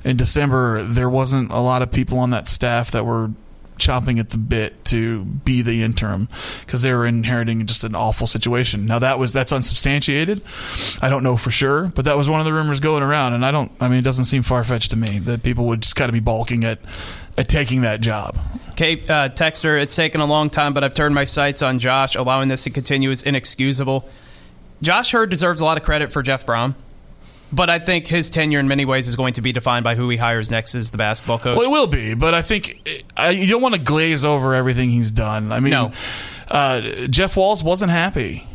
[0.05, 3.31] in December there wasn't a lot of people on that staff that were
[3.79, 6.29] chomping at the bit to be the interim
[6.61, 8.87] because they were inheriting just an awful situation.
[8.87, 10.43] Now that was that's unsubstantiated.
[11.03, 13.45] I don't know for sure, but that was one of the rumors going around, and
[13.45, 13.73] I don't.
[13.81, 16.13] I mean, it doesn't seem far fetched to me that people would just kind of
[16.13, 16.79] be balking at
[17.37, 18.39] at taking that job.
[18.77, 22.17] Kate uh, Texter, it's taken a long time, but I've turned my sights on Josh.
[22.17, 24.09] Allowing this to continue is inexcusable.
[24.83, 26.75] Josh Heird deserves a lot of credit for Jeff Brohm,
[27.53, 30.09] but I think his tenure in many ways is going to be defined by who
[30.09, 31.57] he hires next as the basketball coach.
[31.57, 34.91] Well, it will be, but I think I, you don't want to glaze over everything
[34.91, 35.53] he's done.
[35.53, 35.93] I mean, No.
[36.49, 38.47] uh, Jeff Walz wasn't happy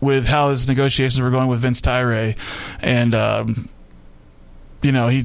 [0.00, 2.36] with how his negotiations were going with Vince Tyra,
[2.82, 3.68] and um,
[4.82, 5.24] you know he.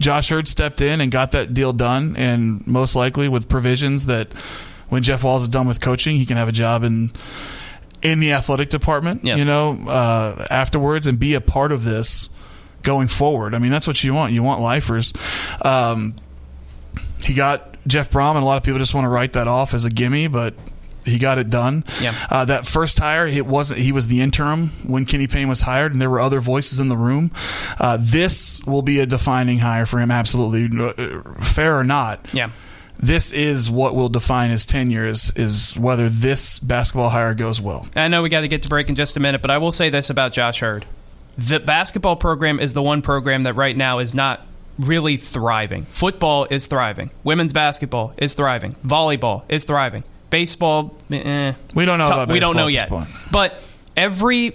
[0.00, 4.32] Josh Heird stepped in and got that deal done, and most likely with provisions that
[4.88, 7.12] when Jeff Walz is done with coaching, he can have a job in
[8.02, 9.24] in the athletic department.
[9.24, 9.38] Yes.
[9.38, 12.30] You know, uh, afterwards, and be a part of this
[12.82, 13.54] going forward.
[13.54, 14.32] I mean, that's what you want.
[14.32, 15.12] You want lifers.
[15.62, 16.14] Um,
[17.24, 19.74] he got Jeff Brohm, and a lot of people just want to write that off
[19.74, 20.54] as a gimme, but
[21.04, 21.84] he got it done.
[22.00, 22.14] Yeah.
[22.30, 23.80] Uh, that first hire, it wasn't.
[23.80, 26.88] He was the interim when Kenny Payne was hired, and there were other voices in
[26.88, 27.30] the room.
[27.78, 32.26] Uh, this will be a defining hire for him, absolutely, uh, fair or not.
[32.32, 32.50] yeah.
[33.02, 37.86] This is what will define his tenure is is whether this basketball hire goes well.
[37.96, 39.72] I know we got to get to break in just a minute, but I will
[39.72, 40.84] say this about Josh Heird.
[41.38, 44.46] The basketball program is the one program that right now is not
[44.78, 45.84] really thriving.
[45.86, 47.10] Football is thriving.
[47.24, 48.74] Women's basketball is thriving.
[48.86, 50.04] Volleyball is thriving.
[50.28, 51.54] Baseball, eh.
[51.74, 52.88] We don't know about we don't know yet.
[52.88, 53.08] point.
[53.32, 53.62] But
[53.96, 54.52] every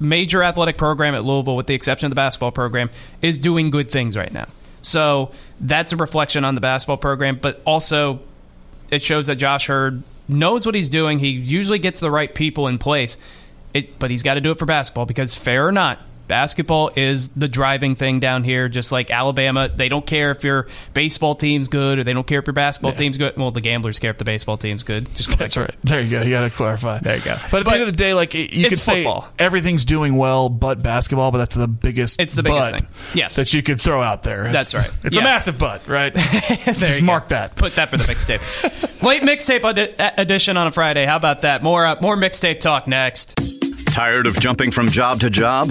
[0.00, 2.90] major athletic program at Louisville, with the exception of the basketball program,
[3.22, 4.48] is doing good things right now.
[4.82, 8.20] So that's a reflection on the basketball program, but also
[8.90, 11.18] it shows that Josh Heird knows what he's doing.
[11.18, 13.18] He usually gets the right people in place.
[13.74, 15.98] It, but he's got to do it for basketball because fair or not,
[16.28, 18.68] basketball is the driving thing down here.
[18.68, 22.38] Just like Alabama, they don't care if your baseball team's good or they don't care
[22.40, 23.36] if your basketball team's good.
[23.36, 25.12] Well, the gamblers care if the baseball team's good.
[25.14, 25.74] Just That's right.
[25.82, 26.22] There you go.
[26.22, 26.98] You got to clarify.
[27.00, 27.36] There you go.
[27.50, 29.28] But at the end of the day, like you could say football.
[29.38, 31.32] everything's doing well, but basketball.
[31.32, 32.20] But that's the biggest.
[32.20, 32.88] It's the biggest but thing.
[33.14, 33.36] Yes.
[33.36, 34.52] that you could throw out there.
[34.52, 34.90] That's right.
[35.04, 35.22] It's Yeah.
[35.22, 36.12] a massive butt, right?
[36.68, 37.36] There Just you mark go.
[37.36, 37.56] that.
[37.56, 39.02] Put that for the mixtape.
[39.02, 41.04] Late mixtape edi- edition on a Friday.
[41.06, 41.62] How about that?
[41.62, 43.34] More uh, more mixtape talk next.
[43.86, 45.70] Tired of jumping from job to job?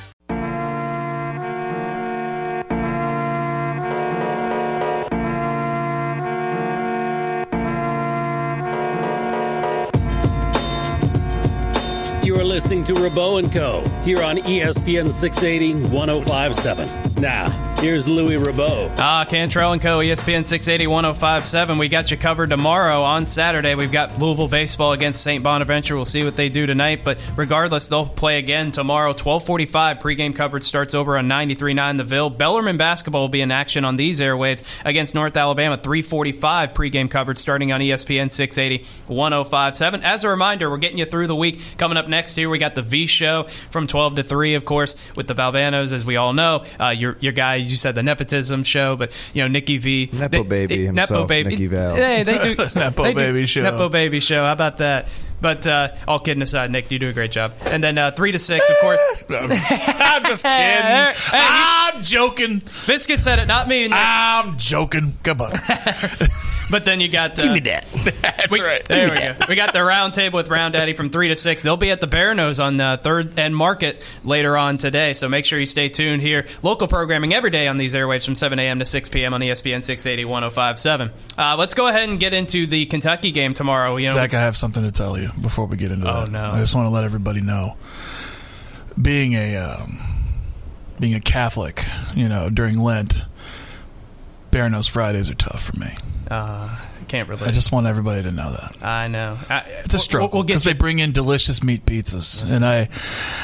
[12.51, 13.79] Listening to Rabaut and Co.
[14.03, 17.21] here on ESPN 680 1057.
[17.21, 17.49] Now,
[17.79, 18.93] here's Louis Rabaut.
[18.97, 19.99] Ah, Cantrell and Co.
[19.99, 21.77] ESPN 680 1057.
[21.77, 23.73] We got you covered tomorrow on Saturday.
[23.75, 25.41] We've got Louisville baseball against St.
[25.41, 25.95] Bonaventure.
[25.95, 29.11] We'll see what they do tonight, but regardless, they'll play again tomorrow.
[29.11, 32.29] 1245 pregame coverage starts over on 93.9 The Ville.
[32.29, 35.77] Bellarmine basketball will be in action on these airwaves against North Alabama.
[35.77, 40.03] 345 pregame coverage starting on ESPN 680 1057.
[40.03, 41.61] As a reminder, we're getting you through the week.
[41.77, 44.95] Coming up next here, we got the V Show from 12 to 3, of course,
[45.15, 46.65] with the Valvanos, as we all know.
[46.79, 48.95] Uh, your, your guys you said, the nepotism show.
[48.95, 51.95] But you know, Nikki V, Nepo baby Nepo himself, baby, Nikki Val.
[51.95, 53.61] Hey, they do Nepo they do- baby show.
[53.63, 54.43] Nepo baby show.
[54.45, 55.09] How about that?
[55.39, 57.53] But uh, all kidding aside, Nick, you do a great job.
[57.65, 58.99] And then uh, three to six, of course.
[59.29, 60.55] I'm just, I'm just kidding.
[60.55, 62.61] Hey, I'm joking.
[62.85, 63.87] Biscuit said it, not me.
[63.87, 63.97] Nick.
[63.99, 65.13] I'm joking.
[65.23, 65.51] Come on.
[66.71, 67.85] But then you got uh, give me that.
[68.21, 68.83] That's We, right.
[68.85, 69.35] There we go.
[69.49, 71.63] We got the round table with Round Daddy from three to six.
[71.63, 75.11] They'll be at the Bearno's on the Third and Market later on today.
[75.13, 76.45] So make sure you stay tuned here.
[76.63, 78.79] Local programming every day on these airwaves from 7 a.m.
[78.79, 79.33] to 6 p.m.
[79.33, 81.11] on ESPN 680 1057.
[81.37, 83.97] Uh, let's go ahead and get into the Kentucky game tomorrow.
[83.97, 86.15] You know, Zach, I have something to tell you before we get into that.
[86.15, 86.31] Oh, that.
[86.31, 86.51] no.
[86.51, 87.75] I just want to let everybody know.
[89.01, 89.99] Being a um,
[90.99, 91.83] being a Catholic,
[92.15, 93.25] you know, during Lent,
[94.51, 95.95] Bearno's Fridays are tough for me.
[96.31, 96.73] Uh,
[97.09, 97.49] can't relate.
[97.49, 98.81] I just want everybody to know that.
[98.81, 99.37] I know.
[99.49, 102.87] I, It's a struggle We'll, we'll because they bring in delicious meat pizzas, and I,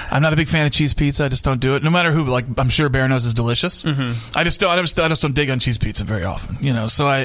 [0.10, 1.26] I'm not a big fan of cheese pizza.
[1.26, 1.84] I just don't do it.
[1.84, 3.84] No matter who, like I'm sure Bearno's is delicious.
[3.84, 4.38] Mm-hmm.
[4.38, 4.72] I just don't.
[4.72, 6.56] I just, I just don't dig on cheese pizza very often.
[6.62, 7.24] You know, so I,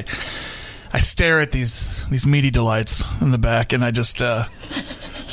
[0.92, 4.46] I stare at these these meaty delights in the back, and I just, uh,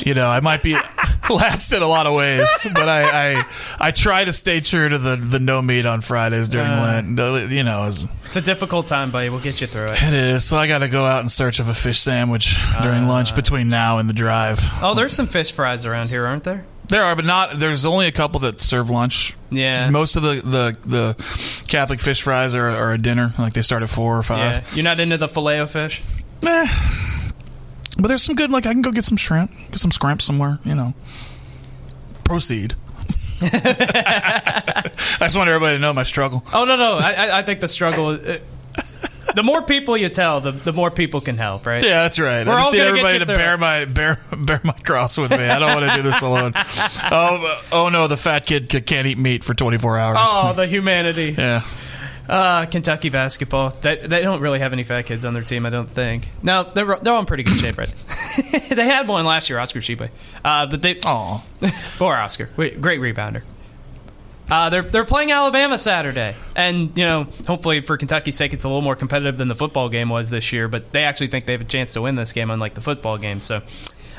[0.05, 0.73] you know, I might be
[1.29, 3.45] lapsed in a lot of ways, but I, I,
[3.79, 7.03] I try to stay true to the the no meat on Fridays during Uh.
[7.17, 7.51] Lent.
[7.51, 9.29] You know, as, It's a difficult time, buddy.
[9.29, 10.01] We'll get you through it.
[10.03, 10.43] it is.
[10.45, 13.69] So I got to go out in search of a fish sandwich during lunch between
[13.69, 14.59] now and the drive.
[14.81, 16.65] Oh, there's some fish fries around here, aren't there?
[16.87, 17.57] There are, but not.
[17.57, 19.35] There's only a couple that serve lunch.
[19.51, 19.91] Yeah.
[19.91, 23.31] Most of the the, the Catholic fish fries are, are a dinner.
[23.37, 24.61] Like they start at four or Yeah.
[24.61, 24.75] five.
[24.75, 26.01] You're not into the filet of fish?
[26.41, 26.67] Eh.
[27.99, 28.49] But there's some good.
[28.51, 30.59] Like I can go get some shrimp, get some scrimp somewhere.
[30.63, 30.93] You know.
[32.23, 32.75] Proceed.
[33.41, 34.83] I
[35.21, 36.43] just want everybody to know my struggle.
[36.53, 36.97] Oh no, no.
[36.97, 38.11] I, I- I think the struggle.
[38.11, 38.39] is- uh,
[39.35, 41.83] the more people you tell, the, the more people can help, right?
[41.83, 42.45] Yeah, that's right.
[42.47, 44.59] We're I just all need gonna get everybody you to through bear my bear bear
[44.63, 45.37] my cross with me.
[45.37, 46.53] I don't want to do this alone.
[47.11, 50.17] Oh, oh no, the fat kid can't eat meat for 24 hours.
[50.19, 51.35] Oh, the humanity.
[51.37, 51.61] yeah.
[52.29, 53.71] Uh, Kentucky basketball.
[53.71, 56.29] They, they don't really have any fat kids on their team, I don't think.
[56.43, 57.87] No, they're they're all in pretty good shape, right?
[58.69, 60.11] they had one last year, Oscar Tshiebwe.
[60.45, 61.43] Uh, but they Oh,
[61.97, 63.41] poor Oscar, Wait, great rebounder.
[64.49, 68.67] Uh, they're they're playing Alabama Saturday, and you know, hopefully for Kentucky's sake, it's a
[68.67, 70.67] little more competitive than the football game was this year.
[70.67, 73.17] But they actually think they have a chance to win this game, unlike the football
[73.17, 73.41] game.
[73.41, 73.61] So,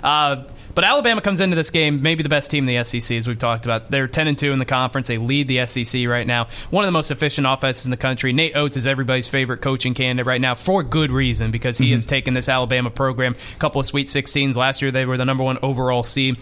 [0.05, 0.45] uh,
[0.75, 3.39] but Alabama comes into this game maybe the best team in the SEC, as we've
[3.39, 3.91] talked about.
[3.91, 5.09] They're ten and two in the conference.
[5.09, 6.49] They lead the SEC right now.
[6.71, 8.33] One of the most efficient offenses in the country.
[8.33, 11.95] Nate Oats is everybody's favorite coaching candidate right now for good reason because he mm-hmm.
[11.95, 14.57] has taken this Alabama program a couple of Sweet 16s.
[14.57, 16.39] Last year they were the number one overall seed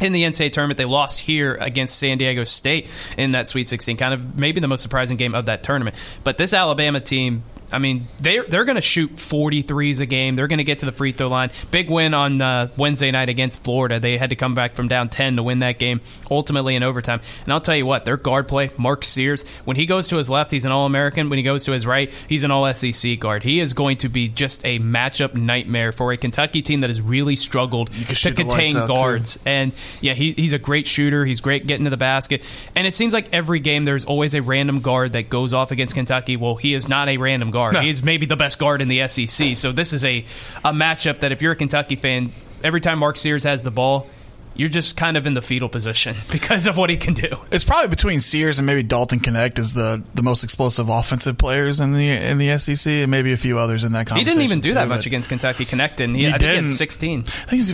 [0.00, 0.78] in the NCAA tournament.
[0.78, 4.68] They lost here against San Diego State in that Sweet 16, kind of maybe the
[4.68, 5.96] most surprising game of that tournament.
[6.24, 10.36] But this Alabama team, I mean, they're, they're going to shoot 43s a game.
[10.36, 11.50] They're going to get to the free throw line.
[11.70, 14.00] Big win on uh, Wednesday night against Florida.
[14.00, 16.00] They had to come back from down 10 to win that game,
[16.30, 17.20] ultimately in overtime.
[17.44, 20.30] And I'll tell you what, their guard play, Mark Sears, when he goes to his
[20.30, 21.28] left, he's an All American.
[21.28, 23.42] When he goes to his right, he's an All SEC guard.
[23.42, 27.02] He is going to be just a matchup nightmare for a Kentucky team that has
[27.02, 28.94] really struggled to contain out, too.
[28.94, 29.38] guards.
[29.44, 31.24] And yeah, he, he's a great shooter.
[31.26, 32.42] He's great getting to the basket.
[32.74, 35.94] And it seems like every game there's always a random guard that goes off against
[35.94, 36.36] Kentucky.
[36.36, 37.57] Well, he is not a random guard.
[37.72, 37.80] No.
[37.80, 39.56] He is maybe the best guard in the SEC.
[39.56, 40.24] So this is a,
[40.64, 42.32] a matchup that if you're a Kentucky fan,
[42.62, 44.06] every time Mark Sears has the ball,
[44.54, 47.28] you're just kind of in the fetal position because of what he can do.
[47.52, 51.78] It's probably between Sears and maybe Dalton Knecht is the, the most explosive offensive players
[51.78, 54.60] in the in the SEC, and maybe a few others in that He didn't even
[54.60, 56.14] do too, that much against Kentucky Connecting.
[56.14, 57.20] He, He I think he had 16.
[57.20, 57.70] I think he's,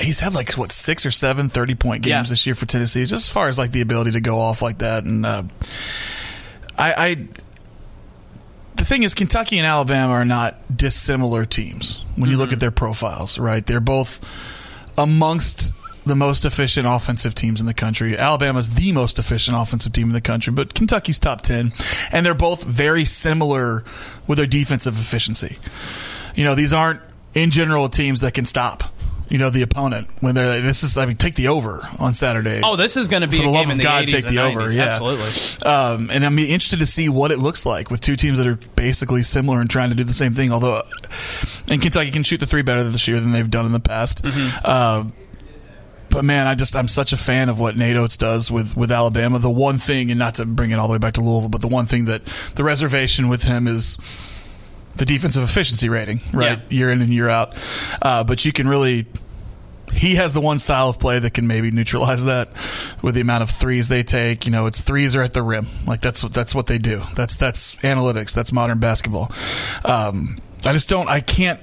[0.00, 2.22] he's had like what six or seven 30 point games Yeah.
[2.22, 3.00] this year for Tennessee.
[3.00, 5.42] Just as far as like the ability to go off like that, and uh,
[6.78, 7.28] I, I
[8.84, 12.54] the thing is, Kentucky and Alabama are not dissimilar teams when you look Mm-hmm.
[12.54, 13.38] at their profiles.
[13.38, 14.20] Right, they're both
[14.98, 15.72] amongst
[16.04, 18.18] the most efficient offensive teams in the country.
[18.18, 21.72] Alabama's the most efficient offensive team in the country, but Kentucky's top 10.
[22.12, 23.84] And they're both very similar
[24.28, 25.56] with their defensive efficiency.
[26.34, 27.00] You know, these aren't,
[27.32, 28.84] in general, teams that can stop.
[29.28, 32.12] You know the opponent when they're like, this is I mean take the over on
[32.12, 32.60] Saturday.
[32.62, 34.84] Oh, this is going to be For the love of God, take the over, yeah.
[34.84, 35.66] Absolutely.
[35.66, 38.58] Um, and I'm interested to see what it looks like with two teams that are
[38.76, 40.52] basically similar and trying to do the same thing.
[40.52, 40.82] Although,
[41.68, 44.22] and Kentucky can shoot the three better this year than they've done in the past.
[44.22, 44.60] Mm-hmm.
[44.62, 45.04] Uh,
[46.10, 48.92] but man, I just I'm such a fan of what Nate Oats does with with
[48.92, 49.40] Alabama.
[49.40, 51.60] The one thing, and not to bring it all the way back to Louisville, but
[51.60, 53.98] the one thing that the reservation with him is
[54.96, 56.58] the defensive efficiency rating, right?
[56.68, 56.76] Yeah.
[56.76, 57.54] Year in and year out.
[58.00, 59.06] Uh, but you can really
[59.92, 62.48] he has the one style of play that can maybe neutralize that
[63.02, 64.44] with the amount of threes they take.
[64.44, 65.68] You know, it's threes are at the rim.
[65.86, 67.02] Like that's what that's what they do.
[67.14, 68.34] That's that's analytics.
[68.34, 69.30] That's modern basketball.
[69.84, 71.08] Um, I just don't.
[71.08, 71.60] I can't.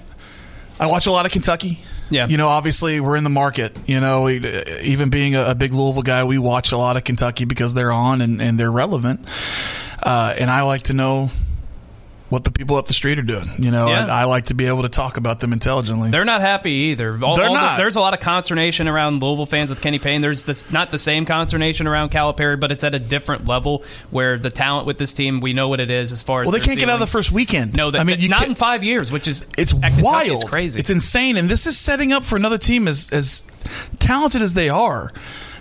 [0.79, 1.79] I watch a lot of Kentucky.
[2.09, 2.27] Yeah.
[2.27, 3.77] You know, obviously we're in the market.
[3.87, 4.45] You know, we,
[4.81, 7.91] even being a, a big Louisville guy, we watch a lot of Kentucky because they're
[7.91, 9.25] on and, and they're relevant.
[10.03, 11.29] uh, and I like to know
[12.31, 13.47] what the people up the street are doing.
[13.59, 14.07] You know, Yeah.
[14.07, 16.09] I, I like to be able to talk about them intelligently.
[16.09, 17.11] They're not happy either.
[17.21, 17.77] All- They're all the- not.
[17.77, 20.21] there's a lot of consternation around Louisville fans with Kenny Payne.
[20.21, 24.37] There's this, not the same consternation around Calipari, but it's at a different level where
[24.39, 26.45] the talent with this team, we know what it is as far as.
[26.47, 27.75] well, they can't get out of the first weekend.
[27.75, 30.29] No, that, I mean, not in five years, which is It's wild.
[30.41, 30.79] It's crazy.
[30.79, 33.43] It's insane, and this is setting up for another team as as
[33.99, 35.11] talented as they are.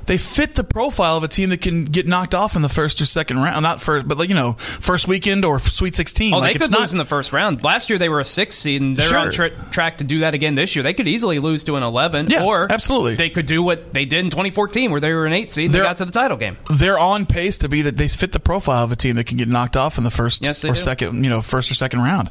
[0.06, 3.00] They fit the profile of a team that can get knocked off in the first
[3.00, 3.62] or second round.
[3.62, 6.34] Not first, but like you know, first weekend or Sweet Sixteen.
[6.34, 7.62] Oh, like they it's could not, lose in the first round.
[7.62, 9.18] Last year they were a six seed, and they're Sure.
[9.18, 10.82] on tra- track to do that again this year.
[10.82, 13.14] They could easily lose to an eleven, Yeah, or absolutely.
[13.16, 15.74] they could do what they did in 2014, where they were an eight seed and
[15.74, 16.56] they They're- got to the title game.
[16.72, 19.36] they're on pace to be that they fit the profile of a team that can
[19.36, 20.74] get knocked off in the first Yes, or do.
[20.74, 22.30] second, you know, first or second round.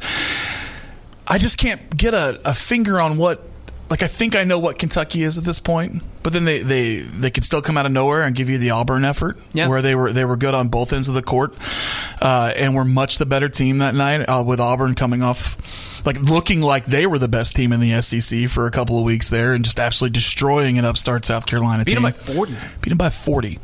[1.27, 3.45] I just can't get a, a finger on what.
[3.89, 6.97] Like I think I know what Kentucky is at this point, but then they they
[6.99, 9.67] they could still come out of nowhere and give you the Auburn effort, Yes.
[9.67, 11.55] where they were they were good on both ends of the court,
[12.21, 14.21] uh, and were much the better team that night.
[14.29, 15.57] Uh, with Auburn coming off,
[16.05, 19.03] like looking like they were the best team in the SEC for a couple of
[19.05, 22.03] weeks there, and just absolutely destroying an upstart South Carolina Beat team.
[22.03, 22.53] them by 40.
[22.81, 23.57] Beat them by 40.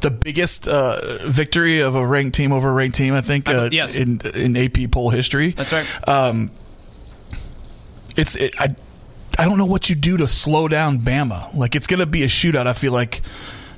[0.00, 3.68] The biggest uh, victory of a ranked team over a ranked team, I think, uh,
[3.70, 3.94] yes.
[3.96, 5.52] in in AP poll history.
[5.52, 5.86] That's right.
[6.08, 6.50] Um,
[8.16, 8.74] it's it, I
[9.38, 11.54] I don't know what you do to slow down Bama.
[11.54, 12.66] Like it's going to be a shootout.
[12.66, 13.20] I feel like,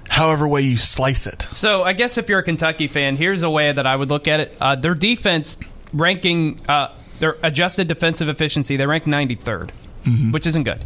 [0.08, 1.42] however way you slice it.
[1.42, 4.26] So I guess if you're a Kentucky fan, here's a way that I would look
[4.26, 4.56] at it.
[4.61, 5.58] Uh, their defense
[5.92, 6.88] ranking, uh,
[7.18, 9.70] their adjusted defensive efficiency, they rank 93rd,
[10.04, 10.32] Mm-hmm.
[10.32, 10.80] which isn't good.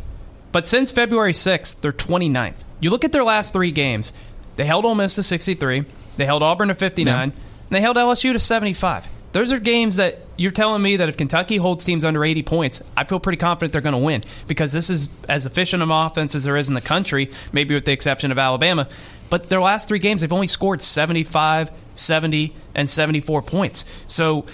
[0.50, 2.64] But since February 6th, they're 29th.
[2.80, 4.12] You look at their last three games.
[4.56, 5.84] They held Ole Miss to 63.
[6.16, 7.22] They held Auburn to 59.
[7.22, 7.32] And
[7.70, 9.08] they held LSU to 75.
[9.34, 12.84] Those are games that you're telling me that if Kentucky holds teams under 80 points,
[12.96, 16.36] I feel pretty confident they're going to win because this is as efficient an offense
[16.36, 18.88] as there is in the country, maybe with the exception of Alabama.
[19.30, 23.84] But their last three games, they've only scored 75, 70, and 74 points.
[24.06, 24.46] So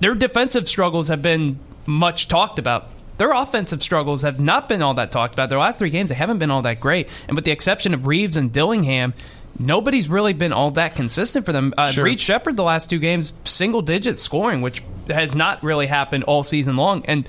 [0.00, 2.90] their defensive struggles have been much talked about.
[3.16, 5.48] Their offensive struggles have not been all that talked about.
[5.48, 7.08] Their last three games, they haven't been all that great.
[7.26, 9.14] And with the exception of Reeves and Dillingham,
[9.58, 11.74] nobody's really been all that consistent for them.
[11.76, 12.04] Uh, Sure.
[12.04, 16.42] Reed Sheppard, the last two games, single digit scoring, which has not really happened all
[16.42, 17.04] season long.
[17.06, 17.28] And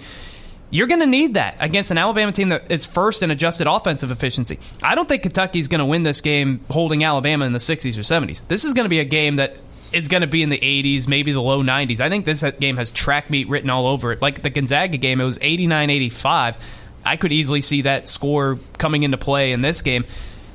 [0.71, 4.11] you're going to need that against an Alabama team that is first in adjusted offensive
[4.11, 4.59] efficiency.
[4.83, 8.01] I don't think Kentucky's going to win this game holding Alabama in the 60s or
[8.01, 8.47] 70s.
[8.47, 9.57] This is going to be a game that
[9.91, 11.99] is going to be in the 80s, maybe the low 90s.
[11.99, 14.21] I think this game has track meet written all over it.
[14.21, 16.57] Like the Gonzaga game, it was 89 85.
[17.03, 20.05] I could easily see that score coming into play in this game.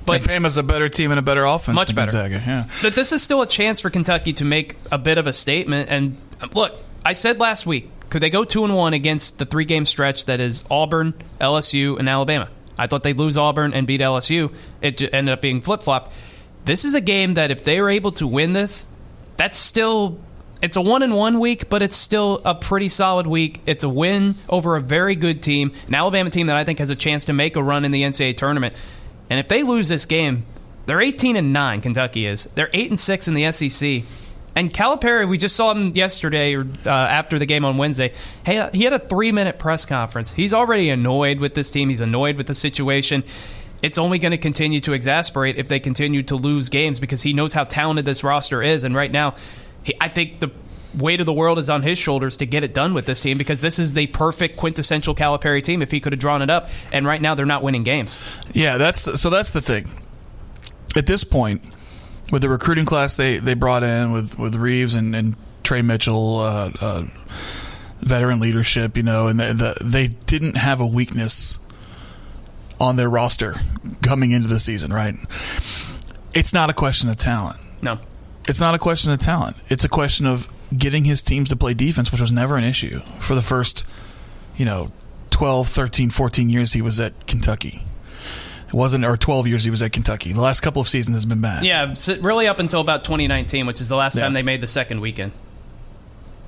[0.06, 1.74] But Bama's a better team and a better offense.
[1.74, 2.12] Much better.
[2.12, 2.68] Gonzaga, yeah.
[2.82, 5.88] but this is still a chance for Kentucky to make a bit of a statement.
[5.90, 6.74] And uh, look,
[7.04, 10.26] I said last week, could they go two and one against the three game stretch
[10.26, 12.48] that is Auburn, LSU, and Alabama?
[12.76, 14.52] I thought they'd lose Auburn and beat LSU.
[14.82, 16.12] It ended up being flip flop.
[16.64, 18.86] This is a game that if they are able to win this,
[19.36, 20.18] that's still
[20.62, 23.60] it's a one and one week, but it's still a pretty solid week.
[23.66, 26.88] It's a win over a very good team, an Alabama team that I think has
[26.88, 28.74] a chance to make a run in the NCAA tournament.
[29.30, 30.44] And if they lose this game,
[30.86, 32.44] they're 18 and 9 Kentucky is.
[32.54, 34.02] They're 8 and 6 in the SEC.
[34.56, 38.12] And Calipari, we just saw him yesterday or uh, after the game on Wednesday.
[38.44, 40.32] Hey, he had a 3-minute press conference.
[40.32, 41.88] He's already annoyed with this team.
[41.88, 43.24] He's annoyed with the situation.
[43.82, 47.32] It's only going to continue to exasperate if they continue to lose games because he
[47.32, 49.34] knows how talented this roster is and right now
[49.82, 50.50] he, I think the
[50.96, 53.38] weight of the world is on his shoulders to get it done with this team
[53.38, 56.68] because this is the perfect quintessential Calipari team if he could have drawn it up
[56.92, 58.18] and right now they're not winning games.
[58.52, 59.30] Yeah, that's so.
[59.30, 59.88] That's the thing.
[60.96, 61.62] At this point,
[62.30, 66.38] with the recruiting class they, they brought in with, with Reeves and, and Tre Mitchell,
[66.38, 67.04] uh, uh,
[68.00, 71.58] veteran leadership, you know, and the, the, they didn't have a weakness
[72.80, 73.54] on their roster
[74.02, 75.14] coming into the season, right?
[76.34, 77.60] It's not a question of talent.
[77.82, 77.98] No.
[78.46, 79.56] It's not a question of talent.
[79.68, 83.00] It's a question of getting his teams to play defense, which was never an issue
[83.18, 83.86] for the first,
[84.56, 84.92] you know,
[85.30, 87.82] 12, 13, 14 years he was at Kentucky.
[88.68, 90.32] It wasn't, or 12 years he was at Kentucky.
[90.32, 91.64] The last couple of seasons has been bad.
[91.64, 94.24] Yeah, so really up until about 2019, which is the last Yeah.
[94.24, 95.32] time they made the second weekend.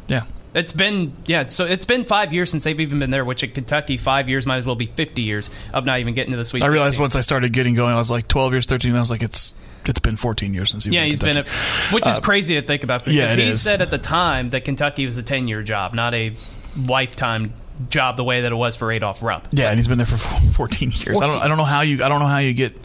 [0.08, 0.22] Yeah.
[0.54, 3.26] It's been yeah, so it's been five years since they've even been there.
[3.26, 6.30] Which at Kentucky, five years might as well be fifty years of not even getting
[6.30, 6.64] to the Sweet.
[6.64, 7.02] I realized 16.
[7.02, 8.94] once I started getting going, I was like 12 years, 13.
[8.96, 9.52] I was like, it's
[9.88, 11.44] it's been 14 years since he Yeah, he's been, a,
[11.92, 13.04] which is Uh, crazy to think about.
[13.04, 13.62] Because yeah, he is.
[13.62, 16.34] said at the time that Kentucky was a ten-year job, not a
[16.76, 17.52] lifetime
[17.88, 19.48] job, the way that it was for Adolph Rupp.
[19.52, 21.20] Yeah, and he's been there for 14 years.
[21.20, 22.76] I don't, I don't know how you I don't know how you get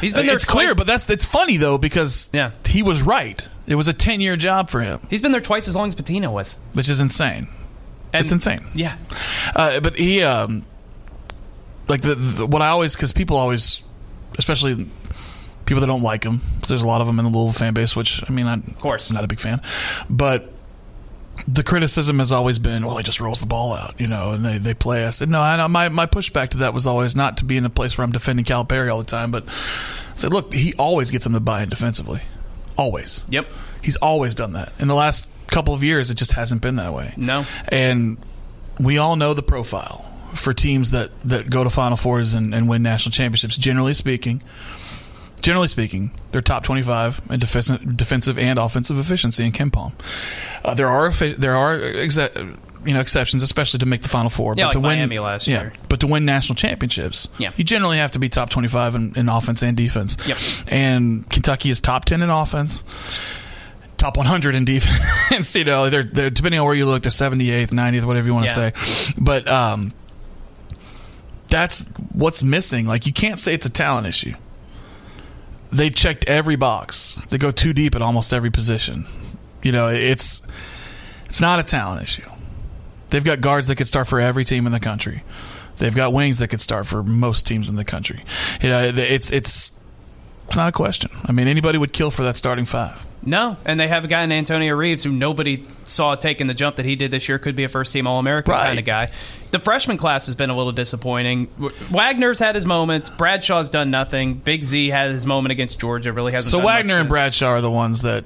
[0.00, 0.34] He's been there.
[0.36, 2.52] It's clear, but that's it's funny though because Yeah.
[2.68, 3.46] he was right.
[3.66, 5.94] It was a 10 year job for him, he's been there twice as long as
[5.96, 6.56] Pitino was.
[6.72, 7.48] which is insane.
[8.12, 8.60] And- it's insane.
[8.74, 8.94] Yeah,
[9.54, 10.64] Uh, but he, um,
[11.88, 13.82] like the, the what I always because people always,
[14.38, 14.86] especially
[15.68, 16.40] people that don't like him.
[16.66, 18.78] There's a lot of them in the Louisville fan base, which I mean, I'm, of
[18.78, 19.60] course, I'm not a big fan,
[20.08, 20.50] but
[21.46, 24.44] the criticism has always been, well, he just rolls the ball out, you know, and
[24.44, 25.20] they, they play us.
[25.20, 27.66] And no, I know my, my pushback to that was always not to be in
[27.66, 30.72] a place where I'm defending Cal Calipari all the time, but I said, look, he
[30.78, 32.22] always gets them to buy in defensively.
[32.76, 33.22] Always.
[33.28, 33.46] Yep.
[33.84, 34.72] He's always done that.
[34.80, 37.12] In the last couple of years, it just hasn't been that way.
[37.16, 37.44] No.
[37.68, 38.16] And
[38.80, 42.68] we all know the profile for teams that, that go to Final Fours and, and
[42.68, 44.42] win national championships, generally speaking
[45.40, 49.92] generally speaking, they're top 25 in defensive, defensive and offensive efficiency in KenPom.
[50.64, 52.18] Uh, there are there are exe-
[52.84, 54.54] you know exceptions, especially to make the Final Four.
[54.56, 55.72] Yeah, but like to win, Miami last yeah, year.
[55.88, 57.52] But to win national championships, Yeah.
[57.56, 60.16] you generally have to be top 25 in, in offense and defense.
[60.26, 60.38] Yep.
[60.68, 62.84] And Kentucky is top 10 in offense.
[63.96, 65.54] Top 100 in defense.
[65.56, 68.46] you know, they're, they're depending on where you look, they're 78th, 90th, whatever you want
[68.46, 68.70] to Yeah.
[68.80, 69.12] say.
[69.18, 69.92] But um,
[71.48, 72.86] that's what's missing.
[72.86, 74.34] Like you can't say it's a talent issue
[75.72, 77.20] they checked every box.
[77.30, 79.06] They go too deep at almost every position.
[79.62, 80.42] You know, it's
[81.26, 82.28] it's not a talent issue.
[83.10, 85.22] They've got guards that could start for every team in the country.
[85.78, 88.24] They've got wings that could start for most teams in the country.
[88.60, 89.70] You know, it's it's
[90.48, 91.10] it's not a question.
[91.24, 93.04] I mean, anybody would kill for that starting five.
[93.22, 96.76] No, and they have a guy in Antonio Reeves who nobody saw taking the jump
[96.76, 97.38] that he did this year.
[97.38, 98.66] Could be a first team All American Right.
[98.68, 99.10] kind of guy.
[99.50, 101.48] The freshman class has been a little disappointing.
[101.90, 103.10] Wagner's had his moments.
[103.10, 104.34] Bradshaw's done nothing.
[104.34, 106.12] Big Z had his moment against Georgia.
[106.12, 106.50] Really hasn't.
[106.50, 107.08] So done much Wagner and.
[107.08, 108.24] Bradshaw are the ones that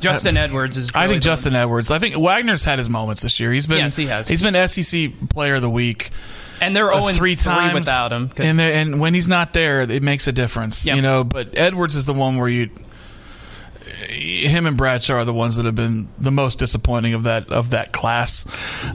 [0.00, 0.90] Justin Edwards is.
[0.94, 1.90] I think Justin Edwards.
[1.90, 3.52] I think Wagner's had his moments this year.
[3.52, 4.28] He's been Yes, he has.
[4.28, 6.10] He's been SEC Player of the Week.
[6.62, 8.30] And they're 0 three times without him.
[8.38, 10.86] and and when he's not there, it makes a difference.
[10.86, 10.96] Yep.
[10.96, 12.70] You know, but Edwards is the one where you,
[14.08, 17.70] him and Bradshaw are the ones that have been the most disappointing of that of
[17.70, 18.46] that class.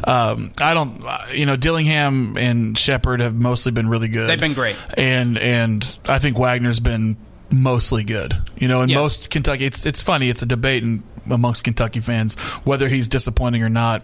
[0.04, 1.04] Um, I don't,
[1.34, 4.30] you know, Dillingham and Sheppard have mostly been really good.
[4.30, 4.76] They've been great.
[4.98, 7.18] and and I think Wagner's been
[7.52, 8.34] mostly good.
[8.58, 8.96] You know, in Yes.
[8.98, 10.30] most Kentucky, it's it's funny.
[10.30, 14.04] It's a debate in, amongst Kentucky fans whether he's disappointing or not.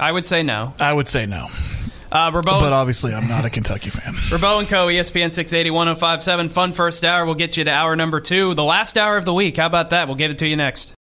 [0.00, 0.74] I would say no.
[0.80, 1.48] I would say no,
[2.14, 4.14] Uh, but obviously I'm not a Kentucky fan.
[4.30, 4.86] Rabaut and Co.
[4.86, 6.48] ESPN 680 1057.
[6.50, 7.24] Fun first hour.
[7.24, 9.56] We'll get you to hour number two, the last hour of the week.
[9.56, 10.06] How about that?
[10.06, 10.92] We'll give it to you next.